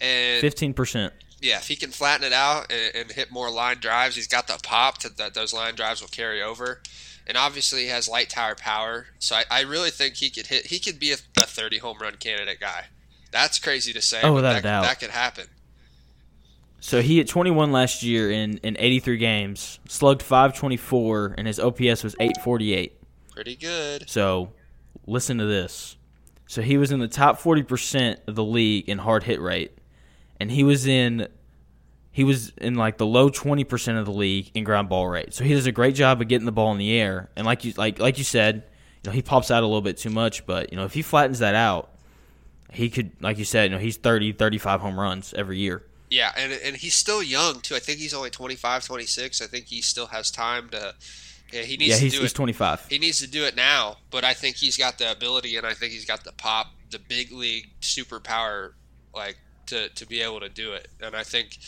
[0.00, 1.12] and Fifteen percent.
[1.40, 4.46] Yeah, if he can flatten it out and, and hit more line drives, he's got
[4.46, 6.80] the pop to, that those line drives will carry over.
[7.26, 9.06] And obviously, he has light tower power.
[9.18, 10.66] So I, I really think he could hit.
[10.66, 12.86] He could be a, a 30 home run candidate guy.
[13.30, 14.20] That's crazy to say.
[14.22, 14.82] Oh, but without a that, doubt.
[14.82, 15.46] that could happen.
[16.80, 22.02] So he hit 21 last year in, in 83 games, slugged 524, and his OPS
[22.02, 22.98] was 848.
[23.32, 24.08] Pretty good.
[24.08, 24.52] So
[25.06, 25.96] listen to this.
[26.46, 29.72] So he was in the top 40% of the league in hard hit rate,
[30.40, 31.28] and he was in
[32.12, 35.32] he was in like the low 20% of the league in ground ball rate.
[35.32, 37.30] So he does a great job of getting the ball in the air.
[37.36, 38.64] And like you like like you said,
[39.04, 41.02] you know, he pops out a little bit too much, but you know, if he
[41.02, 41.90] flattens that out,
[42.72, 45.84] he could like you said, you know, he's 30 35 home runs every year.
[46.08, 47.76] Yeah, and and he's still young too.
[47.76, 49.40] I think he's only 25, 26.
[49.40, 50.94] I think he still has time to
[51.52, 52.34] yeah, he needs yeah, to he's, do he's it.
[52.34, 52.86] 25.
[52.88, 55.74] He needs to do it now, but I think he's got the ability and I
[55.74, 58.72] think he's got the pop, the big league superpower
[59.14, 59.36] like
[59.70, 60.88] to to be able to do it.
[61.02, 61.58] And I think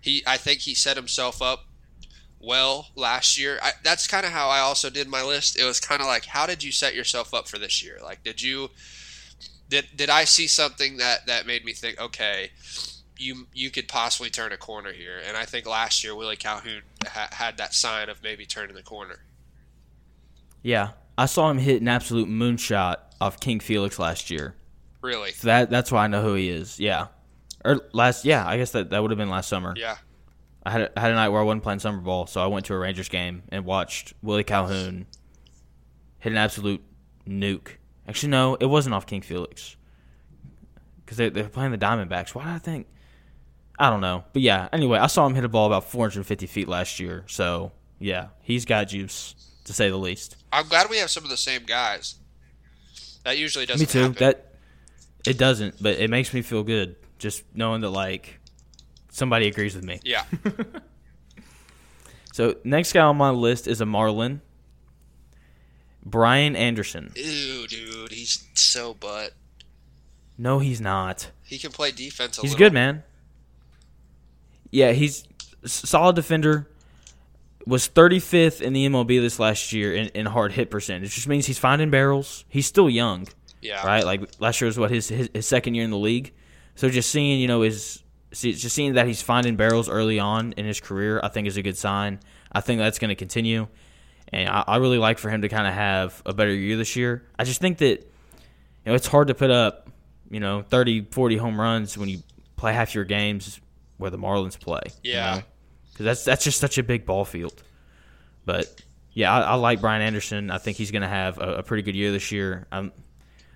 [0.00, 1.66] he I think he set himself up
[2.40, 3.58] well last year.
[3.62, 5.58] I, that's kind of how I also did my list.
[5.58, 7.98] It was kind of like how did you set yourself up for this year?
[8.02, 8.70] Like did you
[9.68, 12.50] did did I see something that that made me think okay,
[13.16, 15.20] you you could possibly turn a corner here?
[15.26, 18.82] And I think last year Willie Calhoun ha- had that sign of maybe turning the
[18.82, 19.20] corner.
[20.62, 24.54] Yeah, I saw him hit an absolute moonshot off King Felix last year.
[25.00, 25.32] Really?
[25.32, 26.80] So that that's why I know who he is.
[26.80, 27.08] Yeah,
[27.64, 29.74] or last yeah, I guess that that would have been last summer.
[29.76, 29.96] Yeah.
[30.64, 32.46] I had a, I had a night where I wasn't playing summer ball, so I
[32.46, 35.06] went to a Rangers game and watched Willie Calhoun
[36.18, 36.82] hit an absolute
[37.26, 37.68] nuke.
[38.06, 39.76] Actually, no, it wasn't off King Felix
[41.04, 42.34] because they they're playing the Diamondbacks.
[42.34, 42.86] Why did I think?
[43.78, 44.68] I don't know, but yeah.
[44.72, 48.64] Anyway, I saw him hit a ball about 450 feet last year, so yeah, he's
[48.64, 50.36] got juice to say the least.
[50.52, 52.16] I'm glad we have some of the same guys.
[53.24, 53.98] That usually doesn't Me too.
[54.00, 54.16] happen.
[54.18, 54.52] That
[55.26, 58.38] it doesn't, but it makes me feel good just knowing that like
[59.10, 60.00] somebody agrees with me.
[60.04, 60.24] yeah.
[62.32, 64.40] So next guy on my list is a Marlin,
[66.04, 67.12] Brian Anderson.
[67.16, 69.32] Ew, dude, he's so butt.
[70.36, 71.30] No, he's not.
[71.42, 72.66] He can play defense a He's little.
[72.66, 73.02] good, man.
[74.70, 75.24] Yeah, he's
[75.64, 76.68] solid defender.
[77.66, 81.46] Was 35th in the MLB this last year in, in hard hit percentage, which means
[81.46, 82.44] he's finding barrels.
[82.48, 83.26] He's still young,
[83.60, 83.84] Yeah.
[83.84, 84.04] right?
[84.04, 86.32] Like last year was what his, his his second year in the league.
[86.78, 90.52] So just seeing, you know, his see, just seeing that he's finding barrels early on
[90.52, 92.20] in his career, I think is a good sign.
[92.52, 93.66] I think that's going to continue,
[94.32, 96.94] and I, I really like for him to kind of have a better year this
[96.94, 97.24] year.
[97.36, 99.90] I just think that you know it's hard to put up
[100.30, 102.22] you know 30, 40 home runs when you
[102.54, 103.60] play half your games
[103.96, 104.82] where the Marlins play.
[105.02, 105.42] Yeah.
[105.90, 107.60] because that's that's just such a big ball field.
[108.44, 108.80] But
[109.14, 110.52] yeah, I, I like Brian Anderson.
[110.52, 112.68] I think he's going to have a, a pretty good year this year.
[112.70, 112.92] I'm,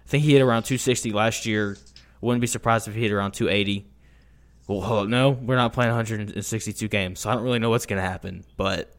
[0.05, 1.77] I think he hit around 260 last year.
[2.23, 3.87] Wouldn't be surprised if he hit around 280.
[4.69, 8.09] Well, no, we're not playing 162 games, so I don't really know what's going to
[8.09, 8.45] happen.
[8.57, 8.95] But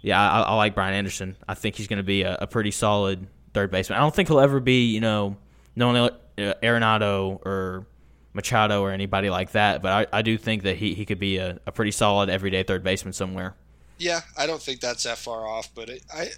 [0.00, 1.36] yeah, I, I like Brian Anderson.
[1.48, 3.98] I think he's going to be a, a pretty solid third baseman.
[3.98, 5.36] I don't think he'll ever be, you know,
[5.74, 6.10] no one, uh,
[6.62, 7.86] Arenado or
[8.34, 9.82] Machado or anybody like that.
[9.82, 12.62] But I, I do think that he, he could be a, a pretty solid everyday
[12.62, 13.54] third baseman somewhere.
[13.98, 16.28] Yeah, I don't think that's that far off, but it, I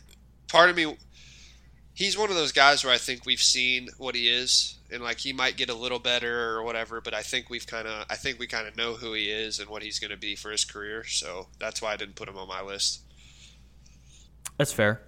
[0.46, 0.96] part of me
[1.98, 5.18] he's one of those guys where I think we've seen what he is and like
[5.18, 8.14] he might get a little better or whatever, but I think we've kind of I
[8.14, 10.52] think we kind of know who he is and what he's going to be for
[10.52, 13.00] his career, so that's why I didn't put him on my list.
[14.58, 15.00] That's fair.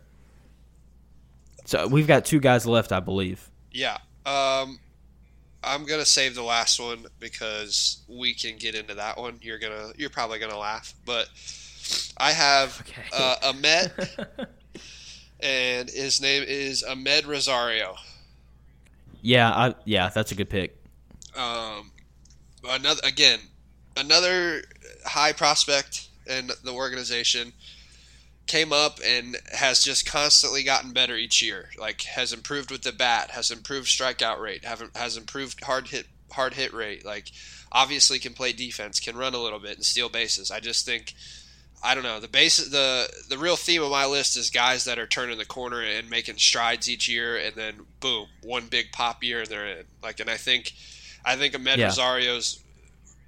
[1.64, 3.48] So we've got two guys left, I believe.
[3.70, 3.98] Yeah.
[4.26, 4.80] Um
[5.62, 9.38] I'm going to save the last one because we can get into that one.
[9.42, 11.28] You're going to you're probably going to laugh, but
[12.16, 13.02] I have Okay.
[13.12, 13.36] uh,
[15.42, 17.96] and his name is Amed Rosario.
[19.22, 20.76] yeah, I yeah, that's a good pick.
[21.36, 21.92] Um,
[22.68, 23.40] another again,
[23.96, 24.62] another
[25.04, 27.52] high prospect in the organization
[28.46, 31.70] came up and has just constantly gotten better each year.
[31.78, 36.06] Like has improved with the bat, has improved strikeout rate, have has improved hard hit
[36.32, 37.04] hard hit rate.
[37.04, 37.30] Like
[37.70, 40.50] obviously can play defense, can run a little bit and steal bases.
[40.50, 41.14] I just think
[41.82, 44.98] I don't know the base the the real theme of my list is guys that
[44.98, 49.24] are turning the corner and making strides each year, and then boom, one big pop
[49.24, 49.84] year and they're in.
[50.02, 50.72] Like, and I think
[51.24, 51.86] I think Amed Yeah.
[51.86, 52.60] Rosario's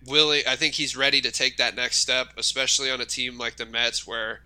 [0.06, 0.42] willing.
[0.46, 3.66] I think he's ready to take that next step, especially on a team like the
[3.66, 4.40] Mets, where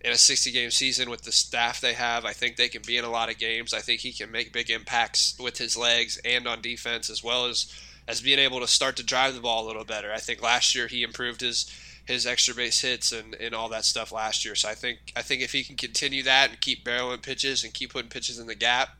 [0.00, 2.96] in a 60 game season with the staff they have, I think they can be
[2.96, 3.72] in a lot of games.
[3.74, 7.46] I think he can make big impacts with his legs and on defense, as well
[7.46, 7.72] as
[8.08, 10.12] as being able to start to drive the ball a little better.
[10.12, 11.70] I think last year he improved his
[12.04, 14.54] his extra base hits and, and all that stuff last year.
[14.54, 17.72] So I think I think if he can continue that and keep barreling pitches and
[17.72, 18.90] keep putting pitches in the gap,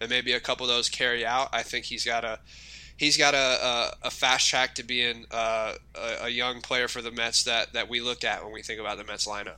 [0.00, 2.38] and maybe a couple of those carry out, I think he's got a
[2.96, 7.02] he's got a, a, a fast track to being uh, a, a young player for
[7.02, 9.56] the Mets that, that we look at when we think about the Mets lineup,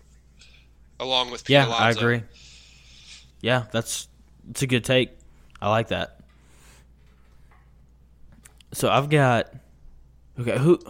[0.98, 2.22] along with Pete Yeah, I agree.
[3.40, 4.08] Yeah, that's
[4.50, 5.10] it's a good take.
[5.60, 6.20] I like that.
[8.72, 9.52] So I've got
[10.40, 10.58] okay.
[10.58, 10.80] Who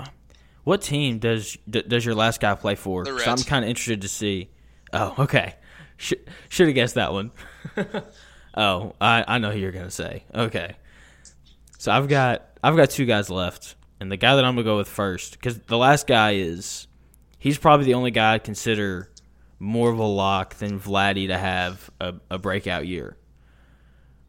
[0.64, 3.05] What team does d- does your last guy play for?
[3.05, 4.48] 'Cause I'm kind of interested to see.
[4.92, 5.55] Oh, okay.
[5.96, 6.14] Sh-
[6.48, 7.31] should have guessed that one.
[8.57, 10.24] oh, I, I know who you're gonna say.
[10.35, 10.77] Okay.
[11.79, 14.79] So I've got I've got two guys left, and the guy that I'm gonna go
[14.79, 16.87] with first, because the last guy is
[17.38, 19.11] he's probably the only guy I'd consider
[19.59, 23.16] more of a lock than Vladdy to have a, a breakout year.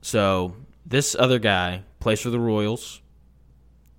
[0.02, 3.02] So this other guy plays for the Royals.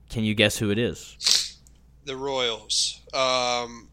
[0.08, 1.16] Can you guess who it is?
[2.06, 3.00] The Royals.
[3.12, 3.88] Um,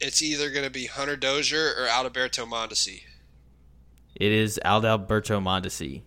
[0.00, 3.02] it's either going to be Hunter Dozier or Alberto Mondesi.
[4.14, 6.02] It is Alberto Mondesi.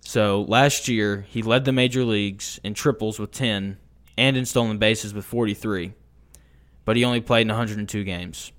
[0.00, 3.76] So last year he led the major leagues in triples with 10
[4.16, 5.92] and in stolen bases with 43,
[6.84, 8.52] but he only played in 102 games.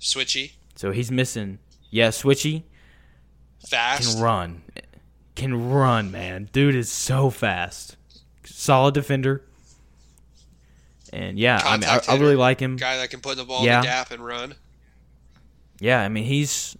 [0.00, 1.60] Switchy, So he's missing.
[1.90, 2.64] Yeah, Switchy
[3.68, 4.12] fast.
[4.14, 4.62] can run,
[5.34, 6.50] can run, man.
[6.52, 7.96] Dude is so fast.
[8.62, 9.42] Solid defender.
[11.12, 12.76] And yeah, I mean, I, I really like him.
[12.76, 14.54] Guy that can put the ball in the gap and run.
[15.80, 16.76] Yeah, I mean he's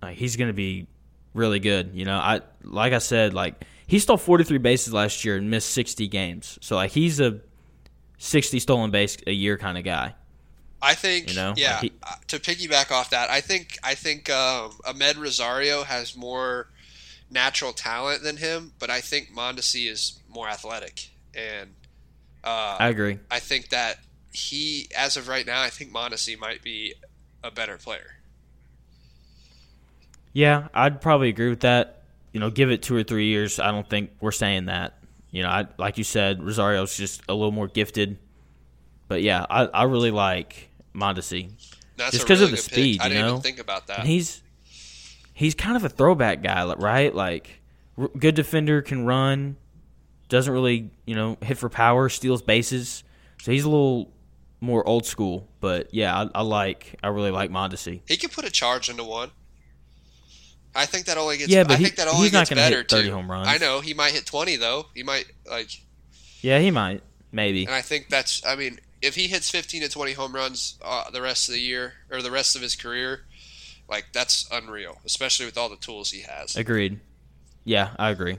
[0.00, 0.86] like, he's going to be
[1.34, 1.90] really good.
[1.92, 5.68] You know, I like I said, like he stole 43 bases last year and missed
[5.72, 6.58] 60 games.
[6.62, 7.40] So like he's a
[8.16, 10.14] 60 stolen base a year kind of guy.
[10.80, 11.72] I think, You know, yeah.
[11.74, 16.16] like he- uh, to piggyback off that, I think I think um, Amed Rosario has
[16.16, 16.70] more
[17.30, 21.70] natural talent than him, but I think Mondesi is more athletic, and
[22.44, 23.18] uh, I agree.
[23.30, 23.98] I think that
[24.32, 26.94] he, as of right now, I think Mondesi might be
[27.42, 28.16] a better player.
[30.32, 32.02] Yeah, I'd probably agree with that.
[32.32, 33.58] You know, give it two or three years.
[33.58, 34.98] I don't think we're saying that.
[35.30, 38.18] You know, I, like you said, Rosario's just a little more gifted.
[39.08, 41.50] But yeah, I, I really like Mondesi.
[41.96, 43.02] That's Just because really of the speed, pick.
[43.02, 43.32] I you didn't know?
[43.32, 44.00] even think about that.
[44.00, 44.42] And he's
[45.32, 47.14] he's kind of a throwback guy, right?
[47.14, 47.60] Like
[48.18, 49.56] good defender, can run,
[50.28, 53.04] doesn't really you know hit for power, steals bases.
[53.42, 54.12] So he's a little
[54.60, 55.48] more old school.
[55.60, 58.00] But yeah, I, I like I really like Mondesi.
[58.06, 59.30] He can put a charge into one.
[60.74, 61.50] I think that only gets.
[61.50, 63.14] Yeah, but I he- think that only he's not gets gonna better hit 30 too.
[63.14, 63.48] home runs.
[63.48, 64.86] I know he might hit twenty though.
[64.94, 65.70] He might like,
[66.42, 67.64] Yeah, he might maybe.
[67.64, 68.44] and I think that's.
[68.46, 71.60] I mean, if he hits fifteen to twenty home runs uh, the rest of the
[71.60, 73.22] year or the rest of his career,
[73.88, 74.98] like that's unreal.
[75.04, 76.54] Especially with all the tools he has.
[76.56, 77.00] Agreed.
[77.64, 78.38] Yeah, I agree.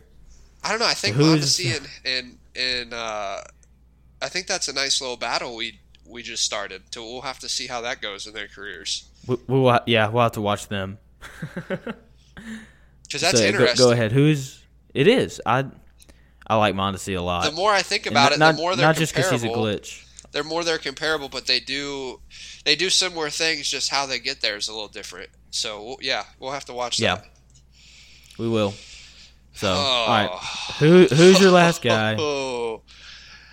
[0.63, 0.85] I don't know.
[0.87, 3.41] I think So and and and uh,
[4.21, 6.83] I think that's a nice little battle we we just started.
[6.91, 10.09] So we'll have to see how that goes in their careers We, we will, yeah,
[10.09, 10.97] we'll have to watch them.
[13.03, 13.85] because that's So, go- interesting.
[13.85, 14.11] Go, ahead.
[14.11, 15.41] Who's it is?
[15.45, 15.65] I
[16.47, 17.45] I like Mondesi a lot.
[17.45, 19.43] The more I think about not, it, not, the more they're not just because he's
[19.43, 20.03] a glitch.
[20.31, 22.19] they're more they're comparable, but they do
[22.65, 23.69] they do similar things.
[23.69, 25.29] Just how they get there is a little different.
[25.51, 27.15] So yeah, we'll have to watch Yeah.
[27.15, 27.25] that.
[28.37, 28.73] We will.
[29.59, 29.71] So, Oh.
[29.75, 30.29] all right.
[30.31, 30.75] Oh.
[30.79, 32.15] Who who's your last guy?
[32.17, 32.81] Oh,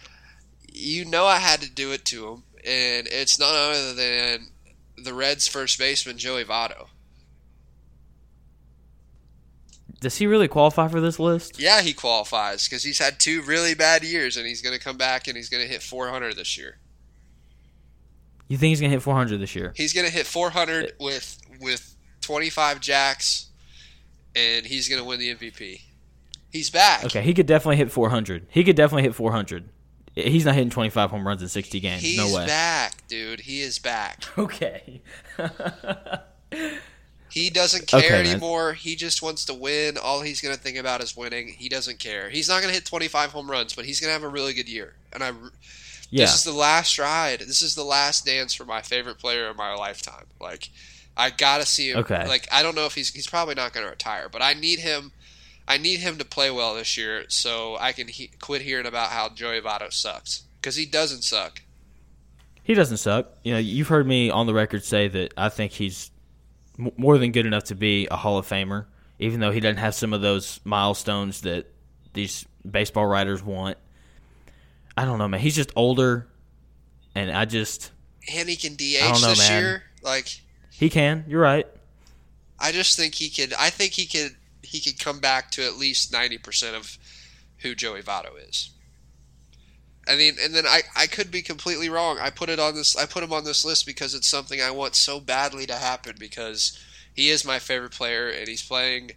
[0.73, 4.49] you know I had to do it to him, and it's none other than
[4.97, 6.87] the Reds' first baseman Joey Votto.
[10.01, 11.59] Does he really qualify for this list?
[11.59, 14.97] Yeah, he qualifies because he's had two really bad years, and he's going to come
[14.97, 16.79] back and he's going to hit 400 this year.
[18.49, 19.73] You think he's gonna hit 400 this year?
[19.75, 23.47] He's going to hit 400 with with 25 jacks,
[24.37, 25.81] and he's going to win the MVP.
[26.50, 27.04] He's back.
[27.04, 28.46] Okay, he could definitely hit 400.
[28.50, 29.68] He could definitely hit 400.
[30.14, 32.00] He's not hitting 25 home runs in 60 games.
[32.02, 32.46] He's no way.
[32.46, 33.40] back, dude.
[33.40, 34.24] He is back.
[34.38, 35.02] Okay.
[37.37, 38.72] He doesn't care Okay, anymore.
[38.72, 39.98] He just wants to win.
[39.98, 41.48] All he's going to think about is winning.
[41.48, 42.30] He doesn't care.
[42.30, 44.54] He's not going to hit 25 home runs, but he's going to have a really
[44.54, 44.94] good year.
[45.12, 45.32] And I,
[46.09, 46.24] yeah.
[46.24, 47.40] this is the last ride.
[47.40, 50.24] This is the last dance for my favorite player of my lifetime.
[50.40, 50.70] Like,
[51.14, 51.98] I got to see him.
[51.98, 52.26] Okay.
[52.26, 54.78] Like, I don't know if he's he's probably not going to retire, but I need
[54.78, 55.12] him.
[55.68, 59.11] I need him to play well this year so I can he- quit hearing about
[59.11, 61.62] how Joey Votto sucks because he doesn't suck.
[62.62, 63.31] He doesn't suck.
[63.44, 66.11] You know, you've heard me on the record say that I think he's
[66.79, 68.87] m- more than good enough to be a Hall of Famer,
[69.18, 71.66] even though he doesn't have some of those milestones that
[72.12, 73.79] these baseball writers want.
[74.96, 75.40] I don't know, man.
[75.40, 76.27] He's just older,
[77.14, 77.90] and I just
[78.35, 79.62] And he can I don't DH know, this man.
[79.62, 79.83] year.
[80.02, 80.29] Like,
[80.71, 81.25] he can.
[81.29, 81.67] You're right.
[82.58, 83.52] I just think he could.
[83.54, 84.35] I think he could.
[84.77, 86.98] He could come back to at least ninety percent of
[87.58, 88.70] who Joey Votto is.
[90.08, 92.18] I mean, and then I, I could be completely wrong.
[92.20, 92.96] I put it on this.
[92.96, 96.14] I put him on this list because it's something I want so badly to happen
[96.18, 96.79] because
[97.14, 99.12] he is my favorite player and he's playing.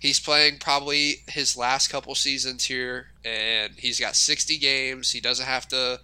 [0.00, 5.12] He's playing probably his last couple seasons here, and he's got sixty games.
[5.12, 6.00] He doesn't have to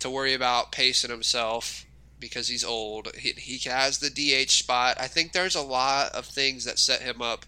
[0.00, 1.86] to worry about pacing himself
[2.18, 3.08] because he's old.
[3.16, 4.96] He, he has the DH spot.
[5.00, 7.46] I think there's a lot of things that set him up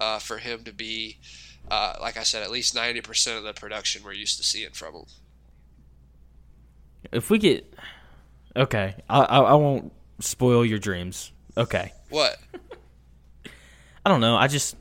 [0.00, 1.18] uh, for him to be,
[1.70, 4.94] uh, like I said, at least 90% of the production we're used to seeing from
[4.94, 5.04] him.
[7.12, 7.72] If we get
[8.56, 11.32] okay, I, I I won't spoil your dreams.
[11.56, 12.36] Okay, What?
[14.04, 14.36] I don't know.
[14.36, 14.76] I just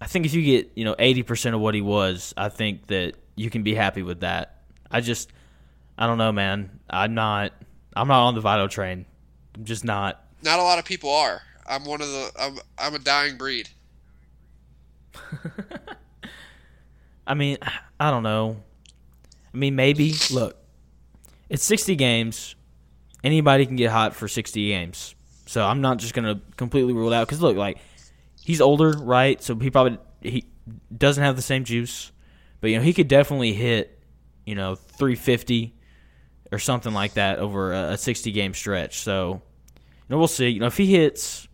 [0.00, 2.86] I think if you get you know eighty percent of what he was, I think
[2.86, 4.62] that you can be happy with that.
[4.90, 5.32] I just
[5.98, 6.78] I don't know, man.
[6.88, 7.52] I'm not
[7.94, 9.06] I'm not on the Votto train.
[9.54, 10.24] I'm just not.
[10.42, 11.42] Not a lot of people are.
[11.66, 12.30] I'm one of the.
[12.38, 12.58] I'm.
[12.78, 13.68] I'm a dying breed.
[17.26, 17.58] I mean,
[18.00, 18.56] I don't know.
[19.52, 20.14] I mean, maybe.
[20.30, 20.56] Look,
[21.48, 22.54] it's 60 games.
[23.22, 25.14] Anybody can get hot for 60 games.
[25.46, 27.78] So I'm not just gonna completely rule out because look, like
[28.42, 29.42] he's older, right?
[29.42, 30.46] So he probably he
[30.96, 32.10] doesn't have the same juice,
[32.62, 34.00] but you know he could definitely hit,
[34.46, 35.74] you know, 350
[36.50, 39.00] or something like that over a, a 60 game stretch.
[39.00, 39.42] So
[39.76, 40.48] you know we'll see.
[40.48, 41.48] You know if he hits.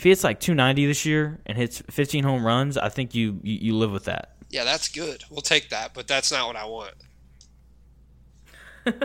[0.00, 3.38] If he hits like 290 this year and hits 15 home runs, I think you,
[3.42, 4.34] you, you live with that.
[4.48, 5.24] Yeah, that's good.
[5.28, 6.94] We'll take that, but that's not what I want.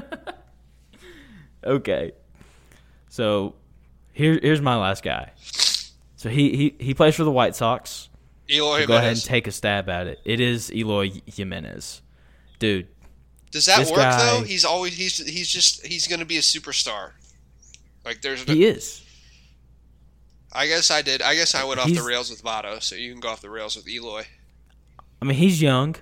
[1.65, 2.11] Okay.
[3.09, 3.55] So
[4.13, 5.31] here here's my last guy.
[6.15, 8.07] So he, he, he plays for the White Sox.
[8.47, 10.19] Eloy So go ahead and take a stab at it.
[10.23, 12.03] It is Eloy Jimenez.
[12.59, 12.87] Dude,
[13.49, 14.43] Does that work guy- though?
[14.43, 17.13] He's always he's he's just he's going to be a superstar.
[18.05, 18.47] Like there's.
[18.47, 19.01] No, he is.
[20.55, 21.21] I guess I did.
[21.21, 23.49] I guess I went off the rails with Votto, so you can go off the
[23.49, 24.23] rails with Eloy.
[25.21, 25.95] I mean, he's young,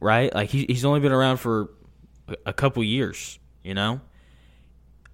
[0.00, 0.34] right?
[0.34, 1.70] Like he, he's only been around for
[2.46, 4.00] a- couple years, you know?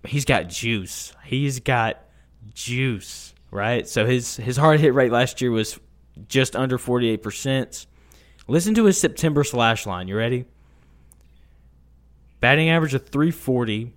[0.07, 1.13] He's got juice.
[1.25, 2.01] He's got
[2.55, 3.89] juice, right?
[3.89, 5.81] So his his hard hit rate last year was
[6.29, 7.87] just under 48%.
[8.49, 10.07] Listen to his September slash line.
[10.07, 10.45] You ready?
[12.41, 13.93] Batting average of 340,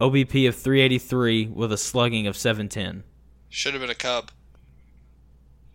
[0.00, 3.04] OBP of 383 with a slugging of 710.
[3.52, 4.30] Should have been a Cub.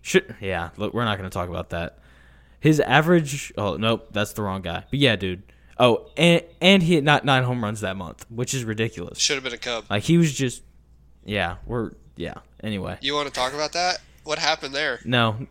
[0.01, 0.71] Should yeah.
[0.77, 1.99] Look, we're not going to talk about that.
[2.59, 3.53] His average.
[3.55, 4.83] Oh nope, that's the wrong guy.
[4.89, 5.43] But yeah, dude.
[5.79, 9.19] Oh, and and he hit not nine home runs that month, which is ridiculous.
[9.19, 9.85] Should have been a Cub.
[9.89, 10.63] Like he was just.
[11.23, 12.35] Yeah, we're yeah.
[12.63, 13.99] Anyway, You want to talk about that?
[14.23, 14.99] What happened there?
[15.05, 15.47] no.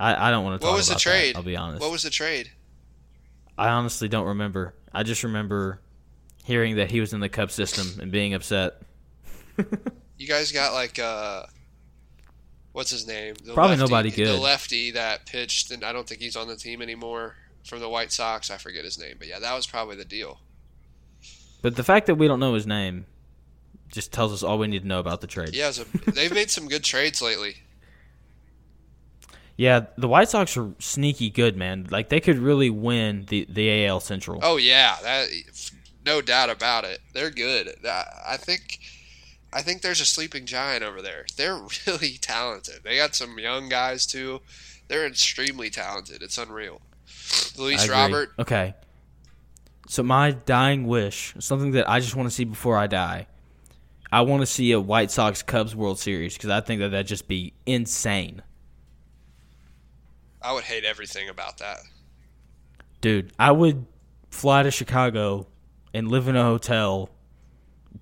[0.00, 1.34] I, I don't want to talk What was the trade?
[1.34, 1.80] that, I'll be honest.
[1.82, 2.48] What was the trade?
[3.58, 4.74] I honestly don't remember.
[4.94, 5.80] I just remember
[6.44, 8.80] hearing that he was in the Cub system and being upset.
[10.18, 11.44] You guys got like uh,
[12.72, 13.34] what's his name?
[13.44, 16.56] The Probably lefty- nobody The lefty that pitched, and I don't think he's on the
[16.56, 18.50] team anymore from the White Sox.
[18.50, 20.40] I forget his name, but yeah, that was probably the deal.
[21.62, 23.06] But the fact that we don't know his name
[23.88, 25.54] just tells us all we need to know about the trade.
[25.54, 27.56] Yeah, a, they've made some good trades lately.
[29.56, 31.88] Yeah, the White Sox are sneaky good, man.
[31.90, 34.40] Like they could really win the the AL Central.
[34.42, 35.28] Oh yeah, that
[36.06, 37.00] no doubt about it.
[37.12, 37.74] They're good.
[37.84, 38.78] I think
[39.52, 41.26] I think there's a sleeping giant over there.
[41.36, 42.80] They're really talented.
[42.84, 44.40] They got some young guys too.
[44.88, 46.22] They're extremely talented.
[46.22, 46.80] It's unreal.
[47.56, 47.88] Luis.
[47.88, 48.74] Robert, Okay.
[49.88, 53.26] So my dying wish, something that I just want to see before I die,
[54.12, 57.06] I want to see a White Sox Cubs World Series because I think that that'd
[57.06, 58.42] just be insane,
[60.42, 61.78] I would hate everything about that.
[63.00, 63.32] dude.
[63.38, 63.86] I would
[64.30, 65.46] fly to Chicago
[65.94, 67.08] and live in a hotel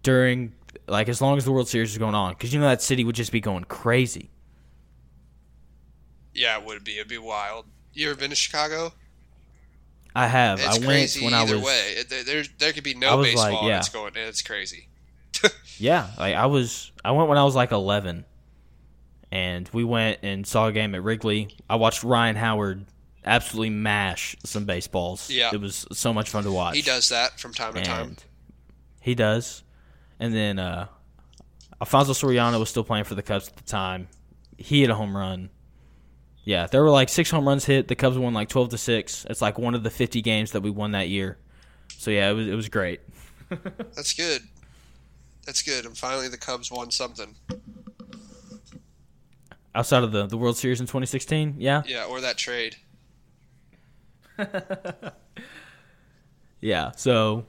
[0.03, 0.53] during
[0.87, 3.05] like as long as the World Series is going on because you know that city
[3.05, 4.31] would just be going crazy.
[6.35, 6.97] Yeah, it would be.
[6.97, 7.67] It'd be wild.
[7.93, 8.93] You ever been to Chicago?
[10.15, 10.59] I have.
[10.59, 12.03] It's I went crazy when either I was way.
[12.09, 13.69] There, there, could be no was like, baseball.
[13.69, 13.75] yeah.
[13.75, 14.09] and It's going.
[14.17, 14.89] and It's crazy.
[15.79, 18.25] Yeah, like I was I went when I was like 11
[19.31, 21.55] and we went and saw a game at Wrigley.
[21.69, 22.87] I watched Ryan Howard
[23.27, 25.31] absolutely mash some baseballs.
[25.31, 25.51] Yeah.
[25.53, 26.77] It was so much fun to watch.
[26.77, 28.17] He does that from time to time.
[29.03, 29.63] He does.
[30.19, 30.87] And then uh
[31.81, 34.09] Alfonso Soriano was still playing for the Cubs at the time.
[34.57, 35.51] He hit a home run.
[36.45, 37.89] Yeah, there were like 6 home runs hit.
[37.89, 39.27] The Cubs won like 12 to 6.
[39.29, 41.39] It's like one of the 50 games that we won that year.
[41.89, 43.01] So yeah, it was it was great.
[43.95, 44.43] That's good.
[45.45, 45.85] That's good.
[45.85, 47.35] And finally, the Cubs won something.
[49.75, 51.83] Outside of the the World Series in 2016, yeah.
[51.87, 52.77] Yeah, or that trade.
[56.61, 56.93] Yeah.
[56.97, 57.47] So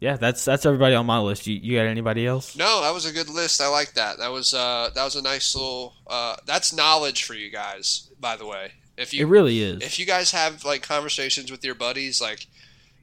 [0.00, 1.46] yeah, that's that's everybody on my list.
[1.46, 2.56] You you got anybody else?
[2.56, 3.60] No, that was a good list.
[3.60, 4.18] I like that.
[4.18, 5.94] That was uh, that was a nice little.
[6.06, 8.72] Uh, that's knowledge for you guys, by the way.
[8.96, 9.82] If you It really is.
[9.82, 12.46] if you guys have like conversations with your buddies, like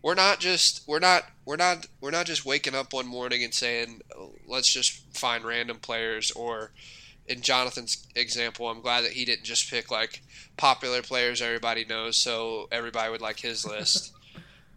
[0.02, 3.54] we're not just we're not we're not we're not just waking up one morning and
[3.54, 4.02] saying
[4.48, 6.72] let's just find random players or
[7.28, 10.22] in Jonathan's example, I'm glad that he didn't just pick like
[10.58, 14.14] popular players everybody knows so everybody would like his list.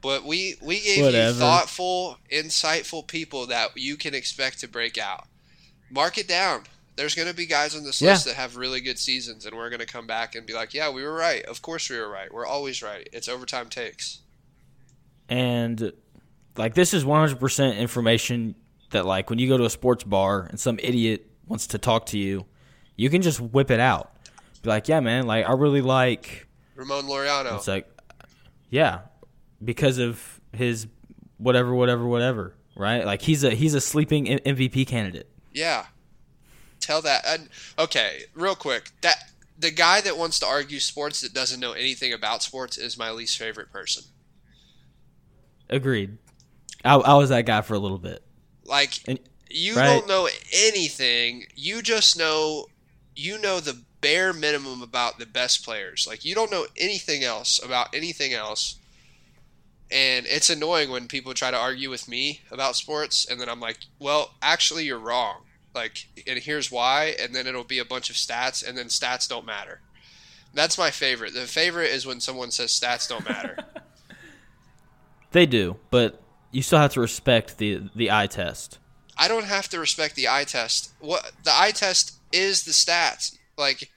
[0.01, 1.35] but we we gave Whatever.
[1.35, 5.27] you thoughtful, insightful people that you can expect to break out.
[5.91, 6.65] Mark it down.
[6.97, 8.11] There's going to be guys on this Yeah.
[8.13, 10.75] list that have really good seasons, and we're going to come back and be like,
[10.75, 11.45] "Yeah, we were right.
[11.45, 12.33] Of course, we were right.
[12.33, 13.09] We're always right.
[13.13, 14.19] It's overtime takes."
[15.29, 15.93] and
[16.57, 18.55] like this is 100% information
[18.91, 22.07] that like when you go to a sports bar and some idiot wants to talk
[22.07, 22.47] to you,
[22.97, 24.11] you can just whip it out.
[24.63, 27.57] Be like, yeah, man, like I really like Ramon Laureano.
[27.57, 27.87] It's like,
[28.71, 29.01] yeah,
[29.63, 30.87] because of his
[31.39, 33.05] whatever, whatever, whatever, right?
[33.05, 35.29] Like he's a he's a sleeping MVP candidate.
[35.53, 35.87] Yeah,
[36.81, 37.25] tell that.
[37.27, 37.49] And,
[37.79, 42.13] okay, real quick, that the guy that wants to argue sports that doesn't know anything
[42.13, 44.05] about sports is my least favorite person.
[45.69, 46.17] Agreed.
[46.85, 48.23] I, I was that guy for a little bit.
[48.65, 49.19] Like and,
[49.51, 49.87] you right?
[49.87, 51.47] don't know anything.
[51.57, 52.67] You just know
[53.17, 56.07] you know the bare minimum about the best players.
[56.09, 58.77] Like you don't know anything else about anything else.
[59.91, 63.61] And it's annoying when people try to argue with me about sports and then I'm
[63.61, 65.43] like, "Well, actually you're wrong."
[65.75, 69.29] Like and here's why and then it'll be a bunch of stats and then stats
[69.29, 69.81] don't matter.
[70.55, 71.35] That's my favorite.
[71.35, 73.57] The favorite is when someone says stats don't matter.
[75.33, 76.21] they do, but
[76.51, 78.79] you still have to respect the the eye test.
[79.17, 80.93] I don't have to respect the eye test.
[81.01, 83.37] What the eye test is the stats.
[83.57, 83.91] Like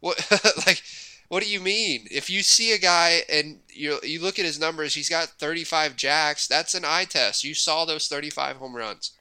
[0.00, 0.18] what
[0.66, 0.82] like
[1.28, 2.06] what do you mean?
[2.10, 5.96] If you see a guy and you you look at his numbers, he's got 35
[5.96, 6.46] jacks.
[6.46, 7.44] That's an eye test.
[7.44, 9.12] You saw those 35 home runs.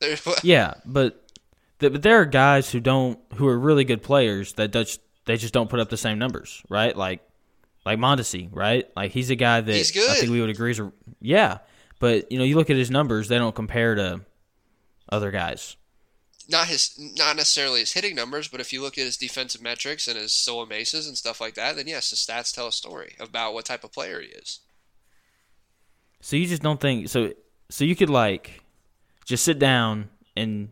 [0.42, 1.24] yeah, but
[1.78, 5.54] but there are guys who don't who are really good players that just they just
[5.54, 6.96] don't put up the same numbers, right?
[6.96, 7.20] Like
[7.86, 8.88] like Mondesi, right?
[8.96, 11.58] Like he's a guy that I think we would agree is a, yeah,
[12.00, 14.20] but you know you look at his numbers, they don't compare to
[15.08, 15.76] other guys
[16.48, 20.08] not his not necessarily his hitting numbers, but if you look at his defensive metrics
[20.08, 23.14] and his solo bases and stuff like that, then yes, the stats tell a story
[23.18, 24.60] about what type of player he is.
[26.20, 27.32] So you just don't think so
[27.70, 28.62] so you could like
[29.24, 30.68] just sit down and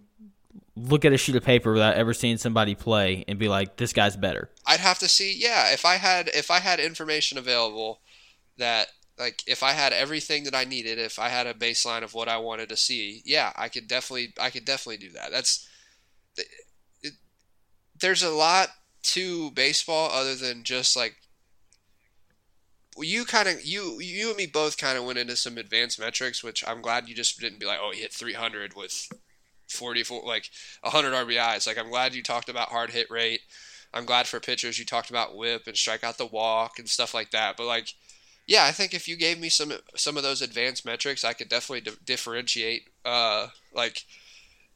[0.76, 3.92] look at a sheet of paper without ever seeing somebody play and be like this
[3.92, 4.50] guy's better.
[4.66, 8.00] I'd have to see yeah, if I had if I had information available
[8.58, 8.88] that
[9.22, 12.28] like if I had everything that I needed, if I had a baseline of what
[12.28, 15.30] I wanted to see, yeah, I could definitely I could definitely do that.
[15.30, 15.68] That's
[16.36, 17.12] it,
[18.00, 18.68] there's a lot
[19.02, 21.16] to baseball other than just like
[22.98, 26.42] you kind of you you and me both kind of went into some advanced metrics,
[26.42, 29.08] which I'm glad you just didn't be like, oh, he hit 300 with
[29.68, 30.50] 44 like
[30.82, 31.66] 100 RBIs.
[31.66, 33.42] Like I'm glad you talked about hard hit rate.
[33.94, 37.14] I'm glad for pitchers you talked about whip and strike out the walk and stuff
[37.14, 37.56] like that.
[37.56, 37.88] But like
[38.46, 41.48] yeah, I think if you gave me some some of those advanced metrics, I could
[41.48, 44.04] definitely di- differentiate uh, like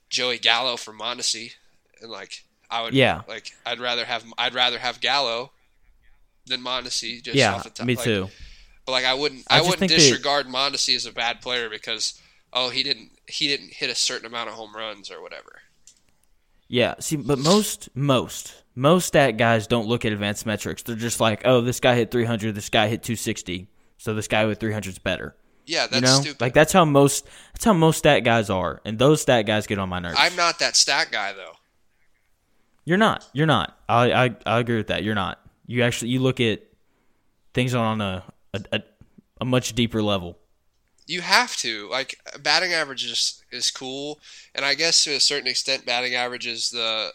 [0.09, 1.53] Joey Gallo from Mondesi,
[2.01, 5.53] and like I would yeah like I'd rather have I'd rather have Gallo
[6.47, 7.23] than Mondesi.
[7.23, 7.87] Just yeah, off the top.
[7.87, 8.29] me like, too.
[8.85, 10.53] But like I wouldn't I, I wouldn't disregard that...
[10.53, 12.21] Mondesi as a bad player because
[12.53, 15.63] oh he didn't he didn't hit a certain amount of home runs or whatever.
[16.69, 20.83] Yeah, see, but most most most stat guys don't look at advanced metrics.
[20.83, 24.45] They're just like, oh, this guy hit 300, this guy hit 260, so this guy
[24.45, 25.35] with 300 is better.
[25.65, 26.21] Yeah, that's you know?
[26.21, 26.41] stupid.
[26.41, 29.81] Like that's how most that's how most stat guys are, and those stat guys get
[29.81, 30.17] on my nerves.
[30.17, 31.55] I'm not that stat guy though.
[32.85, 33.29] You're not.
[33.33, 33.77] You're not.
[33.89, 35.03] I I, I agree with that.
[35.03, 35.41] You're not.
[35.67, 36.63] You actually you look at
[37.53, 38.23] things on a
[38.55, 38.83] a, a,
[39.41, 40.39] a much deeper level.
[41.09, 44.21] You have to like batting average is is cool,
[44.55, 47.13] and I guess to a certain extent, batting average is the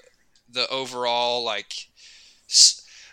[0.52, 1.88] the overall like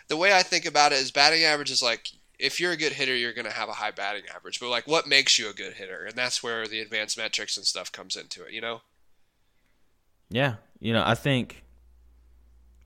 [0.07, 2.93] the way I think about it is batting average is like if you're a good
[2.93, 4.59] hitter, you're going to have a high batting average.
[4.59, 6.05] But like, what makes you a good hitter?
[6.05, 8.53] And that's where the advanced metrics and stuff comes into it.
[8.53, 8.81] You know?
[10.29, 11.63] Yeah, you know, I think.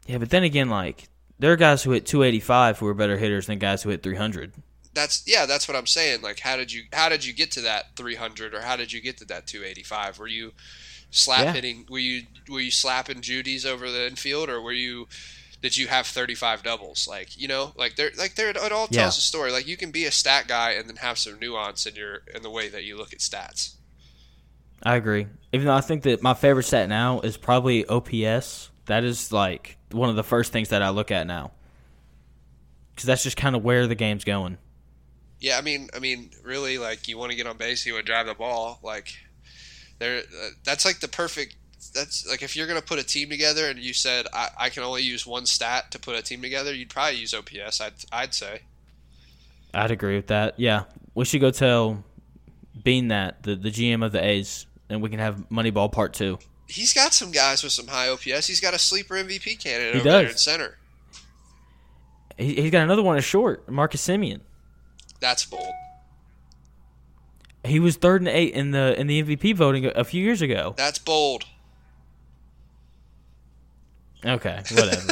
[0.08, 1.08] Yeah, but then again, like
[1.40, 4.54] there are guys who hit 285 who are better hitters than guys who hit 300.
[4.94, 6.22] That's yeah, that's what I'm saying.
[6.22, 9.02] Like, how did you how did you get to that 300 or how did you
[9.02, 10.20] get to that 285?
[10.20, 10.52] Were you
[11.14, 11.54] slap yeah.
[11.54, 11.86] hitting?
[11.90, 15.08] Were you were you slapping Judy's over the infield, or were you?
[15.62, 17.08] Did you have 35 doubles?
[17.08, 19.08] Like you know, like there, like there, it all tells yeah.
[19.08, 19.52] a story.
[19.52, 22.42] Like you can be a stat guy and then have some nuance in your in
[22.42, 23.76] the way that you look at stats.
[24.82, 25.28] I agree.
[25.54, 28.70] Even though I think that my favorite stat now is probably OPS.
[28.86, 31.52] That is like one of the first things that I look at now,
[32.94, 34.58] because that's just kind of where the game's going.
[35.40, 38.06] Yeah, I mean, I mean, really, like you want to get on base, you want
[38.06, 38.80] to drive the ball.
[38.84, 39.16] Like
[40.00, 41.56] there, uh, that's like the perfect.
[41.94, 44.84] That's like if you're gonna put a team together and you said I, I can
[44.84, 47.82] only use one stat to put a team together, you'd probably use OPS.
[47.82, 48.62] I'd I'd say.
[49.74, 50.60] I'd agree with that.
[50.60, 50.84] Yeah,
[51.14, 52.04] we should go tell
[52.84, 56.40] Beane that the the GM of the A's, and we can have Moneyball Part Two.
[56.68, 58.48] He's got some guys with some high OPS.
[58.48, 60.22] He's got a sleeper MVP candidate he over does.
[60.22, 60.78] there in center.
[62.38, 64.40] He, he's got another one at short, Marcus Semien.
[65.20, 65.72] That's bold.
[67.66, 70.74] He was third and eight in the in the MVP voting a few years ago.
[70.78, 71.46] That's bold.
[74.26, 75.12] Okay, whatever.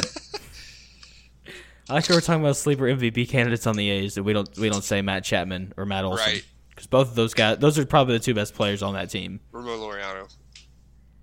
[1.88, 4.70] I like we're talking about sleeper MVP candidates on the A's, that we don't we
[4.70, 6.26] don't say Matt Chapman or Matt Olson.
[6.26, 6.44] Right.
[6.70, 9.40] because both of those guys, those are probably the two best players on that team.
[9.50, 10.32] Ramon Laureano.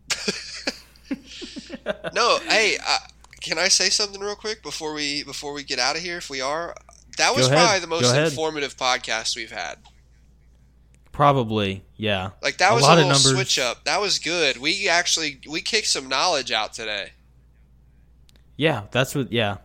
[2.14, 2.98] no, hey, uh,
[3.42, 6.18] can I say something real quick before we before we get out of here?
[6.18, 6.76] If we are,
[7.18, 9.78] that was probably the most informative podcast we've had.
[11.12, 12.32] Probably, yeah.
[12.42, 13.84] Like that A was a, of little switch up.
[13.86, 14.58] That was good.
[14.58, 17.12] We actually we kicked some knowledge out today.
[18.56, 19.32] Yeah, that's what.
[19.32, 19.58] Yeah.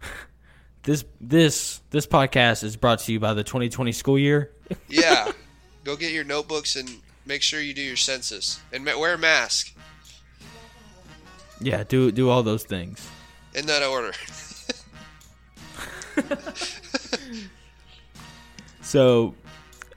[0.84, 4.50] this this this podcast is brought to you by the 2020 school year.
[4.88, 5.30] Yeah,
[5.84, 6.88] go get your notebooks and
[7.26, 9.74] make sure you do your census and wear a mask
[11.60, 13.06] Yeah, do do all those things.
[13.54, 14.12] in that order.
[18.82, 19.34] So,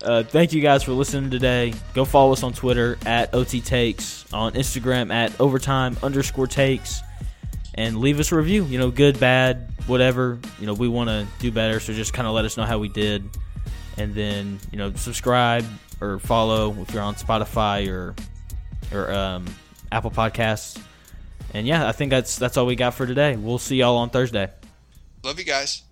[0.01, 1.73] uh, thank you guys for listening today.
[1.93, 7.01] Go follow us on Twitter at OT Takes, on Instagram at overtime underscore takes,
[7.73, 8.65] and leave us a review.
[8.65, 10.39] You know, good, bad, whatever.
[10.59, 12.77] You know, we want to do better, so just kind of let us know how
[12.77, 13.23] we did.
[13.97, 15.65] And then, you know, subscribe
[15.99, 18.15] or follow if you're on Spotify or
[18.93, 19.45] or um,
[19.91, 20.79] Apple Podcasts.
[21.53, 23.35] And yeah, I think that's that's all we got for today.
[23.35, 24.51] We'll see y'all on Thursday.
[25.23, 25.83] Love you guys.